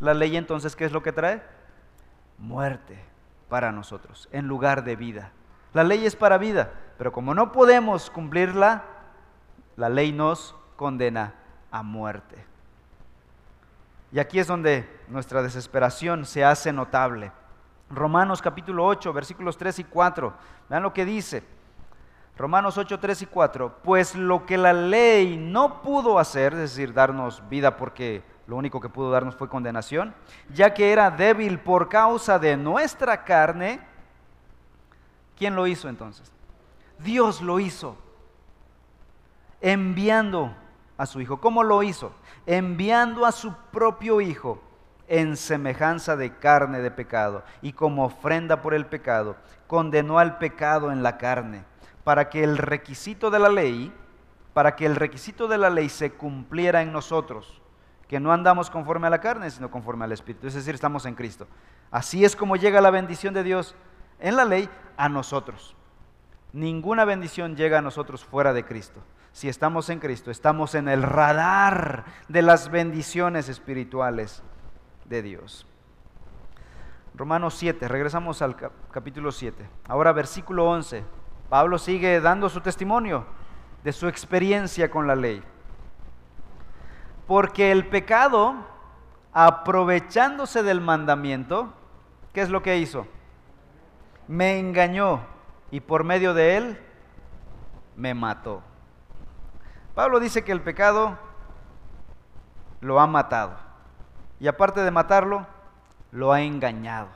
La 0.00 0.12
ley 0.12 0.36
entonces, 0.36 0.74
¿qué 0.74 0.86
es 0.86 0.92
lo 0.92 1.04
que 1.04 1.12
trae? 1.12 1.40
muerte 2.38 3.15
para 3.48 3.72
nosotros 3.72 4.28
en 4.32 4.46
lugar 4.46 4.84
de 4.84 4.96
vida. 4.96 5.32
La 5.72 5.84
ley 5.84 6.06
es 6.06 6.16
para 6.16 6.38
vida, 6.38 6.72
pero 6.98 7.12
como 7.12 7.34
no 7.34 7.52
podemos 7.52 8.10
cumplirla, 8.10 8.84
la 9.76 9.88
ley 9.88 10.12
nos 10.12 10.54
condena 10.76 11.34
a 11.70 11.82
muerte. 11.82 12.44
Y 14.12 14.18
aquí 14.18 14.38
es 14.38 14.46
donde 14.46 14.88
nuestra 15.08 15.42
desesperación 15.42 16.24
se 16.24 16.44
hace 16.44 16.72
notable. 16.72 17.32
Romanos 17.90 18.40
capítulo 18.40 18.86
8, 18.86 19.12
versículos 19.12 19.58
3 19.58 19.80
y 19.80 19.84
4. 19.84 20.34
Vean 20.68 20.82
lo 20.82 20.92
que 20.92 21.04
dice. 21.04 21.44
Romanos 22.38 22.78
8, 22.78 22.98
3 22.98 23.22
y 23.22 23.26
4. 23.26 23.78
Pues 23.82 24.14
lo 24.14 24.46
que 24.46 24.58
la 24.58 24.72
ley 24.72 25.36
no 25.36 25.82
pudo 25.82 26.18
hacer, 26.18 26.54
es 26.54 26.58
decir, 26.60 26.92
darnos 26.92 27.46
vida 27.48 27.76
porque 27.76 28.22
lo 28.46 28.56
único 28.56 28.80
que 28.80 28.88
pudo 28.88 29.10
darnos 29.10 29.34
fue 29.34 29.48
condenación, 29.48 30.14
ya 30.52 30.72
que 30.72 30.92
era 30.92 31.10
débil 31.10 31.58
por 31.58 31.88
causa 31.88 32.38
de 32.38 32.56
nuestra 32.56 33.24
carne, 33.24 33.80
¿quién 35.36 35.56
lo 35.56 35.66
hizo 35.66 35.88
entonces? 35.88 36.30
Dios 36.98 37.42
lo 37.42 37.58
hizo, 37.60 37.96
enviando 39.60 40.54
a 40.96 41.06
su 41.06 41.20
Hijo. 41.20 41.40
¿Cómo 41.40 41.62
lo 41.62 41.82
hizo? 41.82 42.12
Enviando 42.46 43.26
a 43.26 43.32
su 43.32 43.52
propio 43.72 44.20
Hijo 44.20 44.62
en 45.08 45.36
semejanza 45.36 46.16
de 46.16 46.36
carne 46.36 46.80
de 46.80 46.90
pecado 46.90 47.44
y 47.62 47.72
como 47.72 48.04
ofrenda 48.04 48.62
por 48.62 48.74
el 48.74 48.86
pecado, 48.86 49.36
condenó 49.66 50.18
al 50.18 50.38
pecado 50.38 50.90
en 50.90 51.02
la 51.02 51.18
carne, 51.18 51.64
para 52.04 52.28
que 52.28 52.44
el 52.44 52.58
requisito 52.58 53.30
de 53.30 53.38
la 53.38 53.48
ley, 53.48 53.92
para 54.54 54.74
que 54.76 54.86
el 54.86 54.96
requisito 54.96 55.48
de 55.48 55.58
la 55.58 55.70
ley 55.70 55.88
se 55.88 56.12
cumpliera 56.12 56.82
en 56.82 56.92
nosotros, 56.92 57.60
que 58.08 58.20
no 58.20 58.32
andamos 58.32 58.70
conforme 58.70 59.06
a 59.06 59.10
la 59.10 59.20
carne, 59.20 59.50
sino 59.50 59.70
conforme 59.70 60.04
al 60.04 60.12
Espíritu, 60.12 60.46
es 60.46 60.54
decir, 60.54 60.74
estamos 60.74 61.06
en 61.06 61.14
Cristo. 61.14 61.46
Así 61.90 62.24
es 62.24 62.36
como 62.36 62.56
llega 62.56 62.80
la 62.80 62.90
bendición 62.90 63.34
de 63.34 63.42
Dios 63.42 63.74
en 64.20 64.36
la 64.36 64.44
ley 64.44 64.68
a 64.96 65.08
nosotros. 65.08 65.76
Ninguna 66.52 67.04
bendición 67.04 67.56
llega 67.56 67.78
a 67.78 67.82
nosotros 67.82 68.24
fuera 68.24 68.52
de 68.52 68.64
Cristo. 68.64 69.02
Si 69.32 69.48
estamos 69.48 69.90
en 69.90 69.98
Cristo, 69.98 70.30
estamos 70.30 70.74
en 70.74 70.88
el 70.88 71.02
radar 71.02 72.04
de 72.28 72.42
las 72.42 72.70
bendiciones 72.70 73.48
espirituales 73.48 74.42
de 75.04 75.22
Dios. 75.22 75.66
Romanos 77.14 77.54
7, 77.54 77.88
regresamos 77.88 78.40
al 78.40 78.56
capítulo 78.90 79.32
7. 79.32 79.68
Ahora 79.88 80.12
versículo 80.12 80.68
11. 80.70 81.04
Pablo 81.48 81.78
sigue 81.78 82.20
dando 82.20 82.48
su 82.48 82.60
testimonio 82.60 83.26
de 83.84 83.92
su 83.92 84.08
experiencia 84.08 84.90
con 84.90 85.06
la 85.06 85.14
ley. 85.14 85.42
Porque 87.26 87.72
el 87.72 87.86
pecado, 87.88 88.54
aprovechándose 89.32 90.62
del 90.62 90.80
mandamiento, 90.80 91.72
¿qué 92.32 92.42
es 92.42 92.50
lo 92.50 92.62
que 92.62 92.78
hizo? 92.78 93.06
Me 94.28 94.58
engañó 94.58 95.20
y 95.70 95.80
por 95.80 96.04
medio 96.04 96.34
de 96.34 96.56
él 96.56 96.80
me 97.96 98.14
mató. 98.14 98.62
Pablo 99.94 100.20
dice 100.20 100.44
que 100.44 100.52
el 100.52 100.60
pecado 100.60 101.18
lo 102.80 103.00
ha 103.00 103.06
matado. 103.06 103.56
Y 104.38 104.48
aparte 104.48 104.82
de 104.82 104.90
matarlo, 104.90 105.46
lo 106.12 106.32
ha 106.32 106.42
engañado. 106.42 107.08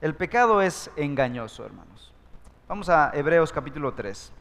El 0.00 0.14
pecado 0.14 0.62
es 0.62 0.90
engañoso, 0.96 1.64
hermanos. 1.64 2.14
Vamos 2.66 2.88
a 2.88 3.10
Hebreos 3.14 3.52
capítulo 3.52 3.92
3. 3.92 4.32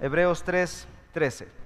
Hebreos 0.00 0.42
3, 0.44 0.88
13. 1.12 1.59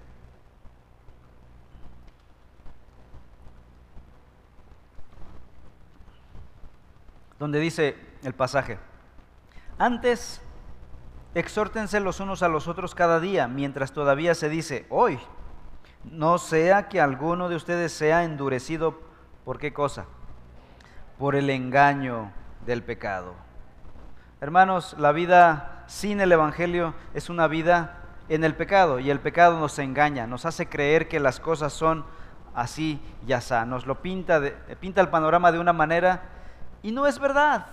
Donde 7.38 7.60
dice 7.60 7.96
el 8.22 8.34
pasaje, 8.34 8.78
antes 9.78 10.40
exhórtense 11.34 12.00
los 12.00 12.20
unos 12.20 12.42
a 12.42 12.48
los 12.48 12.68
otros 12.68 12.94
cada 12.94 13.20
día, 13.20 13.48
mientras 13.48 13.92
todavía 13.92 14.34
se 14.34 14.48
dice, 14.48 14.86
hoy, 14.88 15.18
no 16.04 16.38
sea 16.38 16.88
que 16.88 17.00
alguno 17.00 17.48
de 17.48 17.56
ustedes 17.56 17.92
sea 17.92 18.24
endurecido 18.24 19.00
por 19.44 19.58
qué 19.58 19.72
cosa? 19.72 20.06
Por 21.18 21.34
el 21.34 21.50
engaño 21.50 22.32
del 22.66 22.82
pecado. 22.82 23.34
Hermanos, 24.40 24.94
la 24.98 25.12
vida 25.12 25.84
sin 25.86 26.20
el 26.20 26.32
Evangelio 26.32 26.94
es 27.14 27.30
una 27.30 27.46
vida 27.46 28.00
en 28.28 28.44
el 28.44 28.54
pecado 28.54 29.00
y 29.00 29.10
el 29.10 29.20
pecado 29.20 29.58
nos 29.58 29.78
engaña, 29.78 30.26
nos 30.26 30.46
hace 30.46 30.68
creer 30.68 31.08
que 31.08 31.20
las 31.20 31.40
cosas 31.40 31.72
son 31.72 32.04
así 32.54 33.00
y 33.26 33.32
así, 33.32 33.54
nos 33.66 33.86
lo 33.86 34.00
pinta, 34.00 34.40
pinta 34.80 35.00
el 35.00 35.08
panorama 35.08 35.52
de 35.52 35.58
una 35.58 35.72
manera 35.72 36.22
y 36.84 36.92
no 36.92 37.06
es 37.06 37.18
verdad. 37.18 37.66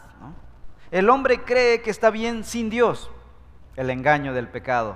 El 0.90 1.10
hombre 1.10 1.44
cree 1.44 1.82
que 1.82 1.92
está 1.92 2.10
bien 2.10 2.46
sin 2.46 2.70
Dios, 2.70 3.12
el 3.76 3.90
engaño 3.90 4.34
del 4.34 4.48
pecado. 4.48 4.96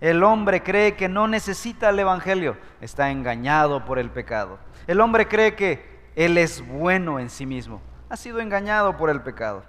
El 0.00 0.24
hombre 0.24 0.62
cree 0.62 0.96
que 0.96 1.08
no 1.08 1.28
necesita 1.28 1.88
el 1.88 1.98
Evangelio, 2.00 2.58
está 2.80 3.10
engañado 3.10 3.84
por 3.84 4.00
el 4.00 4.10
pecado. 4.10 4.58
El 4.88 5.00
hombre 5.00 5.28
cree 5.28 5.54
que 5.54 6.10
Él 6.16 6.36
es 6.36 6.66
bueno 6.66 7.20
en 7.20 7.30
sí 7.30 7.46
mismo, 7.46 7.80
ha 8.10 8.16
sido 8.16 8.40
engañado 8.40 8.96
por 8.96 9.08
el 9.08 9.22
pecado. 9.22 9.62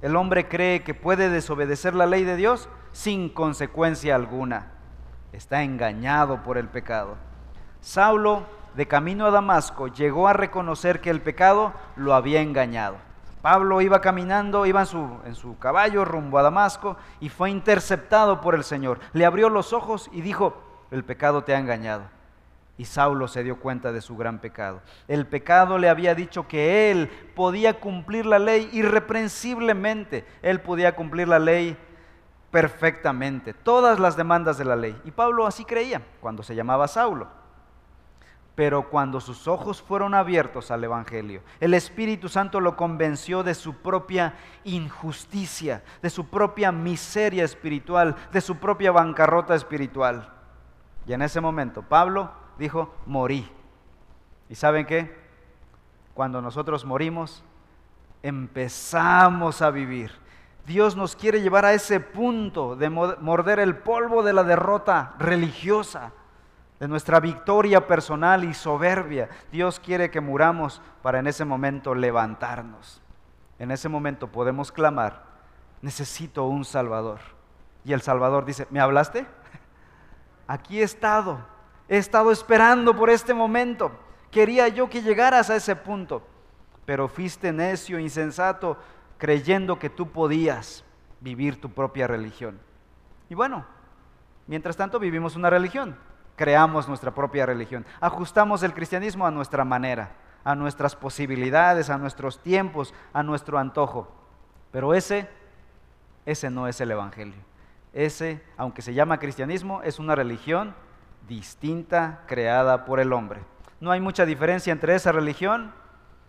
El 0.00 0.14
hombre 0.14 0.46
cree 0.46 0.84
que 0.84 0.94
puede 0.94 1.28
desobedecer 1.28 1.92
la 1.92 2.06
ley 2.06 2.22
de 2.22 2.36
Dios 2.36 2.68
sin 2.92 3.28
consecuencia 3.28 4.14
alguna, 4.14 4.70
está 5.32 5.64
engañado 5.64 6.44
por 6.44 6.56
el 6.56 6.68
pecado. 6.68 7.16
Saulo, 7.80 8.46
de 8.76 8.86
camino 8.86 9.26
a 9.26 9.30
Damasco, 9.30 9.88
llegó 9.88 10.28
a 10.28 10.34
reconocer 10.34 11.00
que 11.00 11.10
el 11.10 11.22
pecado 11.22 11.72
lo 11.96 12.14
había 12.14 12.42
engañado. 12.42 12.96
Pablo 13.40 13.80
iba 13.80 14.00
caminando, 14.00 14.66
iba 14.66 14.80
en 14.80 14.86
su, 14.86 15.08
en 15.24 15.34
su 15.34 15.58
caballo 15.58 16.04
rumbo 16.04 16.38
a 16.38 16.42
Damasco 16.42 16.96
y 17.20 17.28
fue 17.28 17.50
interceptado 17.50 18.40
por 18.40 18.54
el 18.54 18.64
Señor. 18.64 18.98
Le 19.12 19.24
abrió 19.24 19.48
los 19.48 19.72
ojos 19.72 20.10
y 20.12 20.20
dijo, 20.20 20.62
el 20.90 21.04
pecado 21.04 21.44
te 21.44 21.54
ha 21.54 21.58
engañado. 21.58 22.02
Y 22.78 22.84
Saulo 22.84 23.26
se 23.28 23.42
dio 23.42 23.58
cuenta 23.58 23.92
de 23.92 24.02
su 24.02 24.16
gran 24.16 24.40
pecado. 24.40 24.82
El 25.08 25.26
pecado 25.26 25.78
le 25.78 25.88
había 25.88 26.14
dicho 26.14 26.46
que 26.46 26.90
él 26.90 27.08
podía 27.34 27.80
cumplir 27.80 28.26
la 28.26 28.38
ley 28.38 28.68
irreprensiblemente. 28.72 30.26
Él 30.42 30.60
podía 30.60 30.94
cumplir 30.94 31.28
la 31.28 31.38
ley 31.38 31.78
perfectamente, 32.50 33.54
todas 33.54 33.98
las 33.98 34.16
demandas 34.16 34.58
de 34.58 34.66
la 34.66 34.76
ley. 34.76 35.00
Y 35.04 35.10
Pablo 35.10 35.46
así 35.46 35.64
creía 35.64 36.02
cuando 36.20 36.42
se 36.42 36.54
llamaba 36.54 36.88
Saulo. 36.88 37.45
Pero 38.56 38.88
cuando 38.88 39.20
sus 39.20 39.46
ojos 39.46 39.82
fueron 39.82 40.14
abiertos 40.14 40.70
al 40.70 40.82
Evangelio, 40.82 41.42
el 41.60 41.74
Espíritu 41.74 42.30
Santo 42.30 42.58
lo 42.58 42.74
convenció 42.74 43.42
de 43.42 43.54
su 43.54 43.74
propia 43.74 44.34
injusticia, 44.64 45.84
de 46.00 46.08
su 46.08 46.28
propia 46.30 46.72
miseria 46.72 47.44
espiritual, 47.44 48.16
de 48.32 48.40
su 48.40 48.56
propia 48.56 48.92
bancarrota 48.92 49.54
espiritual. 49.54 50.32
Y 51.06 51.12
en 51.12 51.20
ese 51.20 51.42
momento 51.42 51.82
Pablo 51.82 52.32
dijo, 52.58 52.94
morí. 53.04 53.46
¿Y 54.48 54.54
saben 54.54 54.86
qué? 54.86 55.14
Cuando 56.14 56.40
nosotros 56.40 56.86
morimos, 56.86 57.44
empezamos 58.22 59.60
a 59.60 59.70
vivir. 59.70 60.12
Dios 60.64 60.96
nos 60.96 61.14
quiere 61.14 61.42
llevar 61.42 61.66
a 61.66 61.74
ese 61.74 62.00
punto 62.00 62.74
de 62.74 62.88
morder 62.88 63.58
el 63.58 63.76
polvo 63.76 64.22
de 64.22 64.32
la 64.32 64.44
derrota 64.44 65.14
religiosa 65.18 66.12
de 66.78 66.88
nuestra 66.88 67.20
victoria 67.20 67.86
personal 67.86 68.44
y 68.44 68.54
soberbia. 68.54 69.28
Dios 69.50 69.80
quiere 69.80 70.10
que 70.10 70.20
muramos 70.20 70.82
para 71.02 71.18
en 71.18 71.26
ese 71.26 71.44
momento 71.44 71.94
levantarnos. 71.94 73.00
En 73.58 73.70
ese 73.70 73.88
momento 73.88 74.30
podemos 74.30 74.70
clamar, 74.70 75.24
necesito 75.80 76.44
un 76.44 76.64
Salvador. 76.64 77.20
Y 77.84 77.92
el 77.92 78.02
Salvador 78.02 78.44
dice, 78.44 78.66
¿me 78.70 78.80
hablaste? 78.80 79.26
Aquí 80.46 80.80
he 80.80 80.82
estado, 80.82 81.38
he 81.88 81.96
estado 81.96 82.30
esperando 82.30 82.94
por 82.94 83.08
este 83.08 83.32
momento. 83.32 83.92
Quería 84.30 84.68
yo 84.68 84.90
que 84.90 85.02
llegaras 85.02 85.48
a 85.48 85.56
ese 85.56 85.74
punto, 85.76 86.26
pero 86.84 87.08
fuiste 87.08 87.52
necio, 87.52 87.98
insensato, 87.98 88.76
creyendo 89.16 89.78
que 89.78 89.88
tú 89.88 90.10
podías 90.10 90.84
vivir 91.20 91.58
tu 91.60 91.70
propia 91.70 92.06
religión. 92.06 92.60
Y 93.30 93.34
bueno, 93.34 93.64
mientras 94.46 94.76
tanto 94.76 94.98
vivimos 94.98 95.36
una 95.36 95.48
religión, 95.48 95.96
creamos 96.36 96.86
nuestra 96.86 97.12
propia 97.12 97.46
religión. 97.46 97.84
Ajustamos 98.00 98.62
el 98.62 98.74
cristianismo 98.74 99.26
a 99.26 99.30
nuestra 99.30 99.64
manera, 99.64 100.12
a 100.44 100.54
nuestras 100.54 100.94
posibilidades, 100.94 101.90
a 101.90 101.98
nuestros 101.98 102.40
tiempos, 102.42 102.94
a 103.12 103.22
nuestro 103.22 103.58
antojo. 103.58 104.08
Pero 104.70 104.94
ese, 104.94 105.28
ese 106.26 106.50
no 106.50 106.68
es 106.68 106.80
el 106.80 106.90
Evangelio. 106.90 107.42
Ese, 107.92 108.42
aunque 108.56 108.82
se 108.82 108.94
llama 108.94 109.18
cristianismo, 109.18 109.82
es 109.82 109.98
una 109.98 110.14
religión 110.14 110.74
distinta 111.26 112.20
creada 112.26 112.84
por 112.84 113.00
el 113.00 113.12
hombre. 113.12 113.40
No 113.80 113.90
hay 113.90 114.00
mucha 114.00 114.26
diferencia 114.26 114.72
entre 114.72 114.94
esa 114.94 115.12
religión 115.12 115.72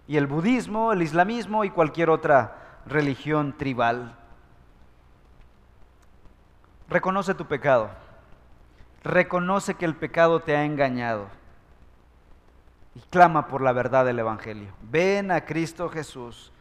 y 0.08 0.16
el 0.18 0.28
budismo, 0.28 0.94
el 0.94 1.02
islamismo 1.02 1.66
y 1.66 1.70
cualquier 1.70 2.10
otra 2.10 2.82
religión 2.86 3.58
tribal. 3.58 4.16
Reconoce 6.90 7.34
tu 7.34 7.46
pecado 7.46 7.90
reconoce 9.04 9.76
que 9.76 9.86
el 9.86 9.96
pecado 9.96 10.42
te 10.42 10.56
ha 10.56 10.66
engañado 10.66 11.28
y 12.96 13.00
clama 13.10 13.48
por 13.48 13.62
la 13.62 13.74
verdad 13.74 14.06
del 14.06 14.20
Evangelio. 14.20 14.74
Ven 14.82 15.32
a 15.32 15.46
Cristo 15.46 15.90
Jesús, 15.90 16.52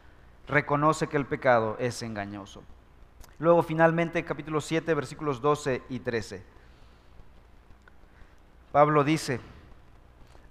reconoce 0.46 1.08
que 1.08 1.16
el 1.16 1.26
pecado 1.26 1.76
es 1.78 2.02
engañoso. 2.02 2.62
Luego 3.38 3.62
finalmente 3.62 4.24
capítulo 4.24 4.60
7 4.60 4.94
versículos 4.94 5.40
12 5.40 5.82
y 5.88 6.00
13. 6.00 6.44
Pablo 8.72 9.04
dice, 9.04 9.40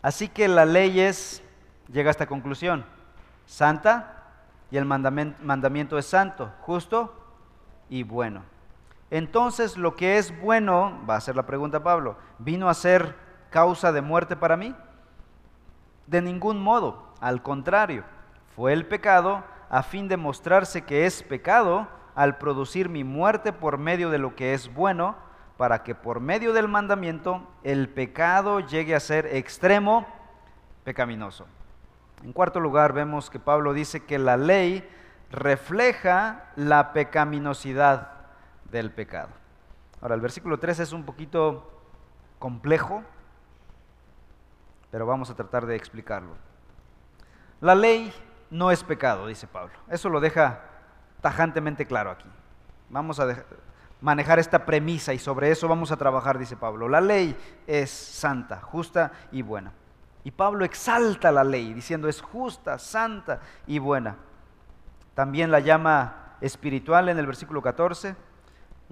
así 0.01 0.27
que 0.27 0.47
la 0.47 0.65
ley 0.65 0.99
es, 0.99 1.43
llega 1.91 2.09
a 2.09 2.11
esta 2.11 2.27
conclusión, 2.27 2.85
santa 3.45 4.23
y 4.71 4.77
el 4.77 4.85
mandamiento 4.85 5.97
es 5.97 6.07
santo, 6.07 6.51
justo 6.61 7.13
y 7.89 8.03
bueno. 8.03 8.54
Entonces 9.11 9.77
lo 9.77 9.95
que 9.95 10.17
es 10.17 10.39
bueno, 10.41 10.99
va 11.07 11.15
a 11.15 11.21
ser 11.21 11.35
la 11.35 11.45
pregunta 11.45 11.83
Pablo, 11.83 12.17
¿vino 12.39 12.69
a 12.69 12.73
ser 12.73 13.15
causa 13.49 13.91
de 13.91 14.01
muerte 14.01 14.35
para 14.35 14.57
mí? 14.57 14.75
De 16.07 16.21
ningún 16.21 16.61
modo, 16.61 17.13
al 17.21 17.41
contrario, 17.41 18.03
fue 18.55 18.73
el 18.73 18.85
pecado 18.85 19.43
a 19.69 19.83
fin 19.83 20.07
de 20.07 20.17
mostrarse 20.17 20.83
que 20.83 21.05
es 21.05 21.23
pecado 21.23 21.87
al 22.15 22.37
producir 22.37 22.89
mi 22.89 23.03
muerte 23.03 23.53
por 23.53 23.77
medio 23.77 24.09
de 24.09 24.17
lo 24.17 24.35
que 24.35 24.53
es 24.53 24.73
bueno, 24.73 25.15
para 25.57 25.83
que 25.83 25.95
por 25.95 26.19
medio 26.19 26.53
del 26.53 26.67
mandamiento 26.67 27.47
el 27.63 27.89
pecado 27.89 28.59
llegue 28.59 28.95
a 28.95 28.99
ser 28.99 29.27
extremo 29.27 30.05
pecaminoso. 30.83 31.45
En 32.23 32.33
cuarto 32.33 32.59
lugar, 32.59 32.93
vemos 32.93 33.29
que 33.29 33.39
Pablo 33.39 33.73
dice 33.73 34.03
que 34.03 34.17
la 34.17 34.37
ley 34.37 34.87
refleja 35.31 36.45
la 36.55 36.93
pecaminosidad 36.93 38.14
del 38.71 38.91
pecado. 38.91 39.29
Ahora, 40.01 40.15
el 40.15 40.21
versículo 40.21 40.59
3 40.59 40.79
es 40.79 40.91
un 40.91 41.03
poquito 41.03 41.71
complejo, 42.39 43.03
pero 44.91 45.05
vamos 45.05 45.29
a 45.29 45.35
tratar 45.35 45.65
de 45.65 45.75
explicarlo. 45.75 46.35
La 47.61 47.75
ley 47.75 48.13
no 48.49 48.71
es 48.71 48.83
pecado, 48.83 49.27
dice 49.27 49.47
Pablo. 49.47 49.73
Eso 49.89 50.09
lo 50.09 50.19
deja 50.19 50.61
tajantemente 51.21 51.85
claro 51.85 52.11
aquí. 52.11 52.29
Vamos 52.89 53.19
a 53.19 53.45
manejar 54.01 54.39
esta 54.39 54.65
premisa 54.65 55.13
y 55.13 55.19
sobre 55.19 55.49
eso 55.51 55.67
vamos 55.67 55.91
a 55.91 55.97
trabajar, 55.97 56.37
dice 56.37 56.55
Pablo. 56.55 56.87
La 56.87 57.01
ley 57.01 57.35
es 57.65 57.89
santa, 57.89 58.61
justa 58.61 59.11
y 59.31 59.41
buena. 59.41 59.73
Y 60.23 60.31
Pablo 60.31 60.65
exalta 60.65 61.31
la 61.31 61.43
ley 61.43 61.73
diciendo 61.73 62.07
es 62.07 62.21
justa, 62.21 62.79
santa 62.79 63.41
y 63.67 63.79
buena. 63.79 64.17
También 65.13 65.51
la 65.51 65.59
llama 65.59 66.37
espiritual 66.41 67.09
en 67.09 67.17
el 67.17 67.25
versículo 67.25 67.61
14, 67.61 68.15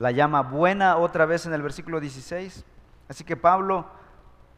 la 0.03 0.11
llama 0.11 0.41
buena 0.41 0.97
otra 0.97 1.25
vez 1.25 1.45
en 1.45 1.53
el 1.53 1.61
versículo 1.61 2.01
16. 2.01 2.65
Así 3.07 3.23
que 3.23 3.37
Pablo, 3.37 3.85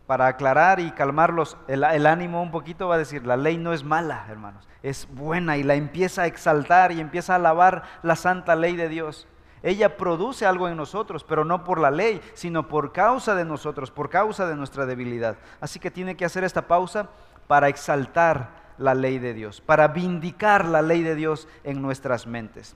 para 0.08 0.26
aclarar 0.26 0.80
y 0.80 0.90
calmarlos 0.90 1.56
el, 1.68 1.84
el 1.84 2.08
ánimo 2.08 2.42
un 2.42 2.50
poquito, 2.50 2.88
va 2.88 2.96
a 2.96 2.98
decir, 2.98 3.28
la 3.28 3.38
ley 3.38 3.60
no 3.60 3.72
es 3.72 3.84
mala, 3.84 4.26
hermanos, 4.28 4.68
es 4.82 5.08
buena 5.14 5.56
y 5.58 5.62
la 5.62 5.76
empieza 5.76 6.24
a 6.24 6.26
exaltar 6.26 6.92
y 6.92 7.00
empieza 7.00 7.34
a 7.34 7.36
alabar 7.36 7.84
la 8.02 8.16
santa 8.16 8.56
ley 8.56 8.76
de 8.76 8.90
Dios. 8.90 9.28
Ella 9.62 9.98
produce 9.98 10.48
algo 10.48 10.68
en 10.68 10.78
nosotros, 10.78 11.24
pero 11.24 11.46
no 11.46 11.64
por 11.64 11.80
la 11.80 11.92
ley, 11.92 12.22
sino 12.34 12.68
por 12.68 12.92
causa 12.92 13.36
de 13.36 13.46
nosotros, 13.46 13.92
por 13.92 14.10
causa 14.10 14.48
de 14.48 14.56
nuestra 14.56 14.88
debilidad. 14.88 15.38
Así 15.62 15.80
que 15.80 15.92
tiene 15.92 16.18
que 16.18 16.26
hacer 16.26 16.44
esta 16.44 16.64
pausa 16.64 17.10
para 17.46 17.68
exaltar 17.68 18.50
la 18.80 18.96
ley 18.96 19.20
de 19.20 19.36
Dios, 19.36 19.62
para 19.62 19.90
vindicar 19.90 20.66
la 20.66 20.82
ley 20.82 21.04
de 21.04 21.14
Dios 21.14 21.48
en 21.64 21.84
nuestras 21.84 22.26
mentes. 22.26 22.76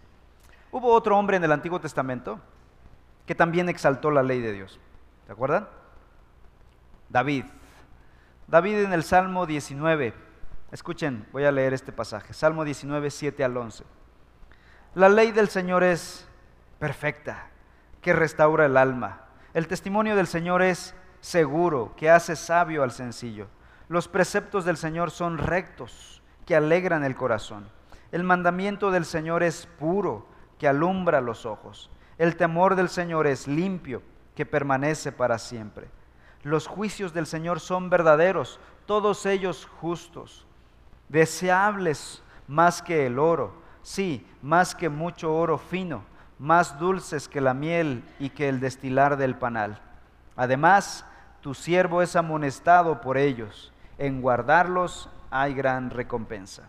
Hubo 0.71 0.93
otro 0.93 1.17
hombre 1.17 1.38
en 1.38 1.43
el 1.43 1.51
Antiguo 1.51 1.79
Testamento 1.79 2.39
que 3.29 3.35
también 3.35 3.69
exaltó 3.69 4.09
la 4.09 4.23
ley 4.23 4.41
de 4.41 4.53
Dios. 4.53 4.79
¿Se 5.27 5.31
acuerdan? 5.31 5.69
David. 7.09 7.45
David 8.47 8.85
en 8.85 8.91
el 8.91 9.03
Salmo 9.03 9.45
19. 9.45 10.15
Escuchen, 10.71 11.27
voy 11.31 11.45
a 11.45 11.51
leer 11.51 11.75
este 11.75 11.91
pasaje. 11.91 12.33
Salmo 12.33 12.65
19, 12.65 13.11
7 13.11 13.43
al 13.43 13.55
11. 13.55 13.83
La 14.95 15.09
ley 15.09 15.31
del 15.31 15.47
Señor 15.47 15.83
es 15.83 16.27
perfecta, 16.79 17.49
que 18.01 18.13
restaura 18.13 18.65
el 18.65 18.75
alma. 18.75 19.25
El 19.53 19.67
testimonio 19.67 20.15
del 20.15 20.25
Señor 20.25 20.63
es 20.63 20.95
seguro, 21.21 21.93
que 21.95 22.09
hace 22.09 22.35
sabio 22.35 22.81
al 22.81 22.89
sencillo. 22.89 23.45
Los 23.89 24.07
preceptos 24.07 24.65
del 24.65 24.77
Señor 24.77 25.11
son 25.11 25.37
rectos, 25.37 26.23
que 26.47 26.55
alegran 26.55 27.03
el 27.03 27.13
corazón. 27.13 27.69
El 28.11 28.23
mandamiento 28.23 28.89
del 28.89 29.05
Señor 29.05 29.43
es 29.43 29.67
puro, 29.77 30.25
que 30.57 30.67
alumbra 30.67 31.21
los 31.21 31.45
ojos. 31.45 31.91
El 32.19 32.36
temor 32.36 32.75
del 32.75 32.89
Señor 32.89 33.25
es 33.25 33.47
limpio, 33.47 34.03
que 34.36 34.45
permanece 34.45 35.12
para 35.12 35.39
siempre. 35.39 35.88
Los 36.43 36.67
juicios 36.67 37.12
del 37.12 37.25
Señor 37.25 37.60
son 37.60 37.89
verdaderos, 37.89 38.60
todos 38.86 39.25
ellos 39.25 39.67
justos, 39.82 40.45
deseables 41.08 42.21
más 42.47 42.84
que 42.84 43.08
el 43.08 43.17
oro, 43.17 43.53
sí, 43.82 44.23
más 44.43 44.75
que 44.75 44.89
mucho 44.89 45.34
oro 45.34 45.58
fino 45.58 46.03
más 46.39 46.79
dulces 46.79 47.27
que 47.27 47.41
la 47.41 47.53
miel 47.53 48.01
y 48.17 48.29
que 48.29 48.49
el 48.49 48.62
destilar 48.62 49.17
del 49.17 49.36
panal. 49.36 49.79
Además, 50.38 51.05
tu 51.41 51.53
siervo 51.53 52.01
es 52.01 52.15
amonestado 52.15 53.01
por 53.01 53.17
ellos, 53.17 53.71
en 53.97 54.21
guardarlos 54.21 55.10
hay 55.29 55.53
gran 55.53 55.89
recompensa. 55.89 56.63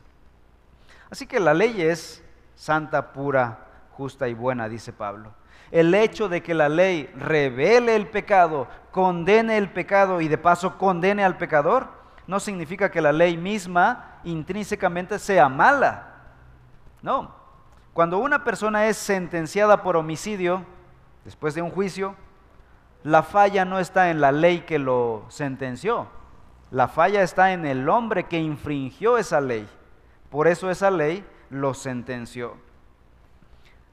Así 1.09 1.27
que 1.27 1.41
la 1.41 1.55
ley 1.55 1.81
es 1.81 2.23
santa, 2.57 3.13
pura, 3.13 3.69
justa 4.01 4.29
y 4.29 4.35
buena, 4.35 4.67
dice 4.67 4.95
Pablo. 4.95 5.35
El 5.71 5.95
hecho 5.95 6.31
de 6.31 6.43
que 6.43 6.55
la 6.55 6.71
ley 6.71 7.13
revele 7.15 7.95
el 7.97 8.07
pecado, 8.09 8.67
condene 8.93 9.59
el 9.59 9.69
pecado 9.69 10.23
y 10.23 10.29
de 10.29 10.39
paso 10.39 10.79
condene 10.79 11.23
al 11.23 11.37
pecador, 11.37 11.89
no 12.27 12.41
significa 12.41 12.91
que 12.91 13.03
la 13.03 13.13
ley 13.13 13.37
misma 13.37 14.21
intrínsecamente 14.25 15.19
sea 15.19 15.51
mala. 15.51 16.15
No, 17.03 17.35
cuando 17.93 18.17
una 18.17 18.43
persona 18.43 18.87
es 18.87 18.97
sentenciada 18.97 19.83
por 19.83 19.99
homicidio, 19.99 20.65
después 21.27 21.55
de 21.55 21.61
un 21.61 21.71
juicio, 21.71 22.17
la 23.03 23.23
falla 23.23 23.67
no 23.67 23.79
está 23.79 24.11
en 24.11 24.23
la 24.23 24.33
ley 24.33 24.61
que 24.61 24.79
lo 24.79 25.27
sentenció, 25.29 26.09
la 26.71 26.89
falla 26.89 27.23
está 27.23 27.53
en 27.53 27.67
el 27.67 27.87
hombre 27.91 28.25
que 28.25 28.39
infringió 28.39 29.19
esa 29.19 29.43
ley. 29.43 29.69
Por 30.31 30.49
eso 30.49 30.71
esa 30.71 30.91
ley 30.91 31.23
lo 31.51 31.75
sentenció. 31.75 32.70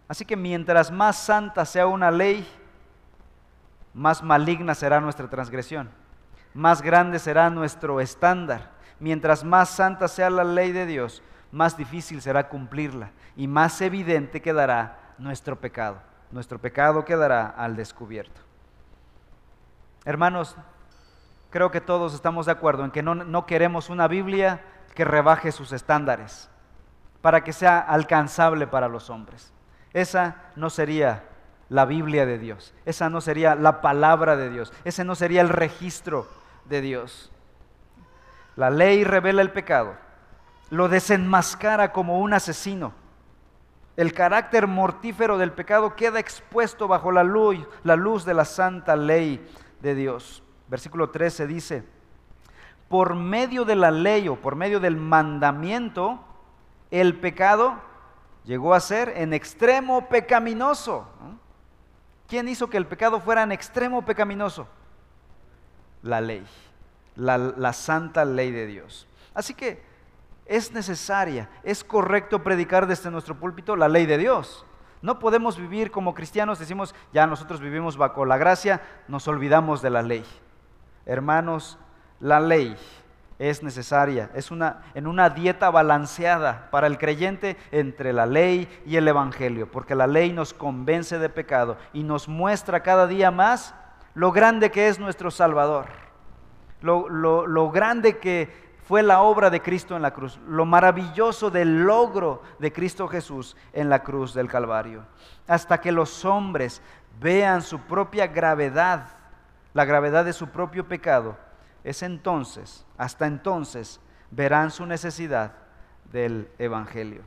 Así 0.08 0.26
que 0.26 0.36
mientras 0.36 0.92
más 0.92 1.18
santa 1.18 1.66
sea 1.66 1.88
una 1.88 2.12
ley, 2.12 2.48
más 3.94 4.24
maligna 4.24 4.74
será 4.74 5.02
nuestra 5.02 5.30
transgresión, 5.30 5.90
más 6.54 6.82
grande 6.82 7.20
será 7.20 7.50
nuestro 7.50 8.00
estándar. 8.00 8.72
Mientras 9.00 9.44
más 9.44 9.70
santa 9.70 10.08
sea 10.08 10.30
la 10.30 10.44
ley 10.44 10.72
de 10.72 10.86
Dios, 10.86 11.22
más 11.52 11.78
difícil 11.78 12.22
será 12.22 12.50
cumplirla 12.50 13.12
y 13.36 13.48
más 13.48 13.80
evidente 13.82 14.42
quedará 14.42 15.14
nuestro 15.18 15.60
pecado. 15.60 15.98
Nuestro 16.32 16.60
pecado 16.60 17.06
quedará 17.06 17.48
al 17.48 17.76
descubierto. 17.76 18.42
Hermanos, 20.04 20.56
creo 21.52 21.70
que 21.70 21.82
todos 21.82 22.14
estamos 22.14 22.48
de 22.48 22.52
acuerdo 22.54 22.86
en 22.86 22.92
que 22.92 23.04
no, 23.04 23.14
no 23.14 23.46
queremos 23.46 23.90
una 23.90 24.08
Biblia 24.08 24.62
que 24.96 25.06
rebaje 25.06 25.52
sus 25.52 25.72
estándares 25.72 26.50
para 27.22 27.44
que 27.44 27.54
sea 27.54 27.80
alcanzable 27.80 28.68
para 28.68 28.88
los 28.88 29.10
hombres. 29.10 29.54
Esa 29.98 30.36
no 30.56 30.70
sería 30.70 31.24
la 31.70 31.86
Biblia 31.86 32.28
de 32.28 32.38
Dios, 32.38 32.72
esa 32.86 33.10
no 33.10 33.20
sería 33.20 33.56
la 33.56 33.82
palabra 33.82 34.38
de 34.38 34.52
Dios, 34.52 34.72
ese 34.84 35.04
no 35.04 35.16
sería 35.16 35.42
el 35.42 35.50
registro 35.50 36.28
de 36.66 36.82
Dios. 36.82 37.32
La 38.56 38.70
ley 38.70 39.04
revela 39.04 39.42
el 39.42 39.50
pecado, 39.50 39.96
lo 40.70 40.88
desenmascara 40.88 41.94
como 41.94 42.20
un 42.20 42.36
asesino. 42.36 42.94
El 43.96 44.14
carácter 44.14 44.68
mortífero 44.68 45.40
del 45.40 45.52
pecado 45.52 45.96
queda 45.96 46.20
expuesto 46.20 46.88
bajo 46.88 47.12
la 47.12 47.24
luz, 47.24 47.68
la 47.84 47.96
luz 47.96 48.24
de 48.24 48.36
la 48.36 48.46
santa 48.46 48.96
ley 48.96 49.44
de 49.82 49.96
Dios. 49.96 50.44
Versículo 50.68 51.10
13 51.10 51.48
dice, 51.48 51.84
por 52.88 53.16
medio 53.16 53.66
de 53.66 53.76
la 53.76 53.90
ley 53.90 54.28
o 54.28 54.36
por 54.36 54.56
medio 54.56 54.80
del 54.80 54.96
mandamiento, 54.96 56.24
el 56.92 57.20
pecado 57.20 57.88
llegó 58.48 58.74
a 58.74 58.80
ser 58.80 59.14
en 59.18 59.34
extremo 59.34 60.08
pecaminoso. 60.08 61.06
¿Quién 62.28 62.48
hizo 62.48 62.70
que 62.70 62.78
el 62.78 62.88
pecado 62.88 63.20
fuera 63.20 63.44
en 63.44 63.52
extremo 63.52 64.04
pecaminoso? 64.04 64.68
La 66.02 66.22
ley, 66.22 66.46
la, 67.16 67.38
la 67.38 67.74
santa 67.74 68.26
ley 68.26 68.52
de 68.52 68.66
Dios. 68.66 69.08
Así 69.34 69.54
que 69.54 69.84
es 70.46 70.72
necesaria, 70.72 71.50
es 71.64 71.84
correcto 71.84 72.42
predicar 72.42 72.88
desde 72.88 73.12
nuestro 73.12 73.36
púlpito 73.38 73.76
la 73.76 73.90
ley 73.90 74.06
de 74.06 74.18
Dios. 74.18 74.66
No 75.02 75.20
podemos 75.20 75.58
vivir 75.58 75.92
como 75.92 76.16
cristianos, 76.16 76.58
decimos, 76.58 76.96
ya 77.14 77.28
nosotros 77.28 77.60
vivimos 77.60 77.98
bajo 77.98 78.26
la 78.26 78.38
gracia, 78.38 78.82
nos 79.08 79.28
olvidamos 79.28 79.82
de 79.82 79.90
la 79.90 80.02
ley. 80.02 80.26
Hermanos, 81.06 81.78
la 82.20 82.40
ley 82.40 82.76
es 83.40 83.62
necesaria, 83.62 84.32
es 84.34 84.50
una 84.50 84.82
en 84.96 85.06
una 85.06 85.30
dieta 85.30 85.70
balanceada 85.70 86.70
para 86.72 86.88
el 86.88 86.98
creyente 86.98 87.56
entre 87.72 88.12
la 88.14 88.26
ley 88.26 88.68
y 88.86 88.96
el 88.96 89.08
evangelio, 89.08 89.72
porque 89.72 89.96
la 89.96 90.08
ley 90.08 90.34
nos 90.34 90.54
convence 90.54 91.20
de 91.20 91.30
pecado 91.30 91.78
y 91.94 92.04
nos 92.04 92.28
muestra 92.28 92.82
cada 92.82 93.06
día 93.06 93.30
más 93.30 93.76
lo 94.16 94.32
grande 94.32 94.72
que 94.72 94.88
es 94.88 94.98
nuestro 94.98 95.30
Salvador, 95.30 95.86
lo, 96.82 97.08
lo 97.10 97.70
grande 97.70 98.18
que 98.18 98.68
fue 98.88 99.04
la 99.04 99.22
obra 99.22 99.50
de 99.50 99.62
Cristo 99.62 99.96
en 99.96 100.02
la 100.02 100.12
cruz, 100.12 100.40
lo 100.48 100.66
maravilloso 100.66 101.52
del 101.52 101.84
logro 101.84 102.42
de 102.58 102.72
Cristo 102.72 103.08
Jesús 103.08 103.58
en 103.74 103.90
la 103.90 104.02
cruz 104.02 104.34
del 104.34 104.48
Calvario, 104.48 105.04
hasta 105.46 105.80
que 105.80 105.92
los 105.92 106.24
hombres 106.24 106.82
vean 107.20 107.62
su 107.62 107.80
propia 107.82 108.28
gravedad, 108.28 109.08
la 109.74 109.86
gravedad 109.86 110.24
de 110.24 110.34
su 110.34 110.48
propio 110.48 110.88
pecado, 110.88 111.38
es 111.84 112.04
entonces, 112.04 112.86
hasta 112.98 113.28
entonces, 113.28 114.00
verán 114.32 114.72
su 114.72 114.86
necesidad 114.86 115.54
del 116.12 116.50
Evangelio. 116.58 117.24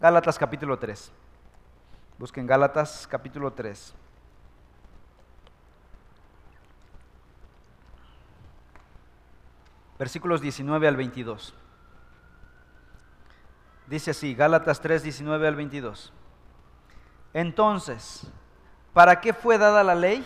Gálatas 0.00 0.38
capítulo 0.38 0.78
3. 0.78 1.12
Busquen 2.18 2.46
Gálatas 2.46 3.06
capítulo 3.06 3.52
3. 3.52 3.94
Versículos 9.98 10.40
19 10.40 10.88
al 10.88 10.96
22. 10.96 11.54
Dice 13.86 14.12
así, 14.12 14.34
Gálatas 14.34 14.80
3, 14.80 15.02
19 15.02 15.48
al 15.48 15.56
22. 15.56 16.12
Entonces, 17.34 18.26
¿para 18.92 19.20
qué 19.20 19.32
fue 19.34 19.58
dada 19.58 19.84
la 19.84 19.94
ley? 19.94 20.24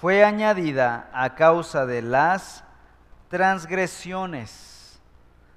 Fue 0.00 0.24
añadida 0.24 1.10
a 1.12 1.34
causa 1.34 1.84
de 1.84 2.02
las 2.02 2.62
transgresiones, 3.30 5.00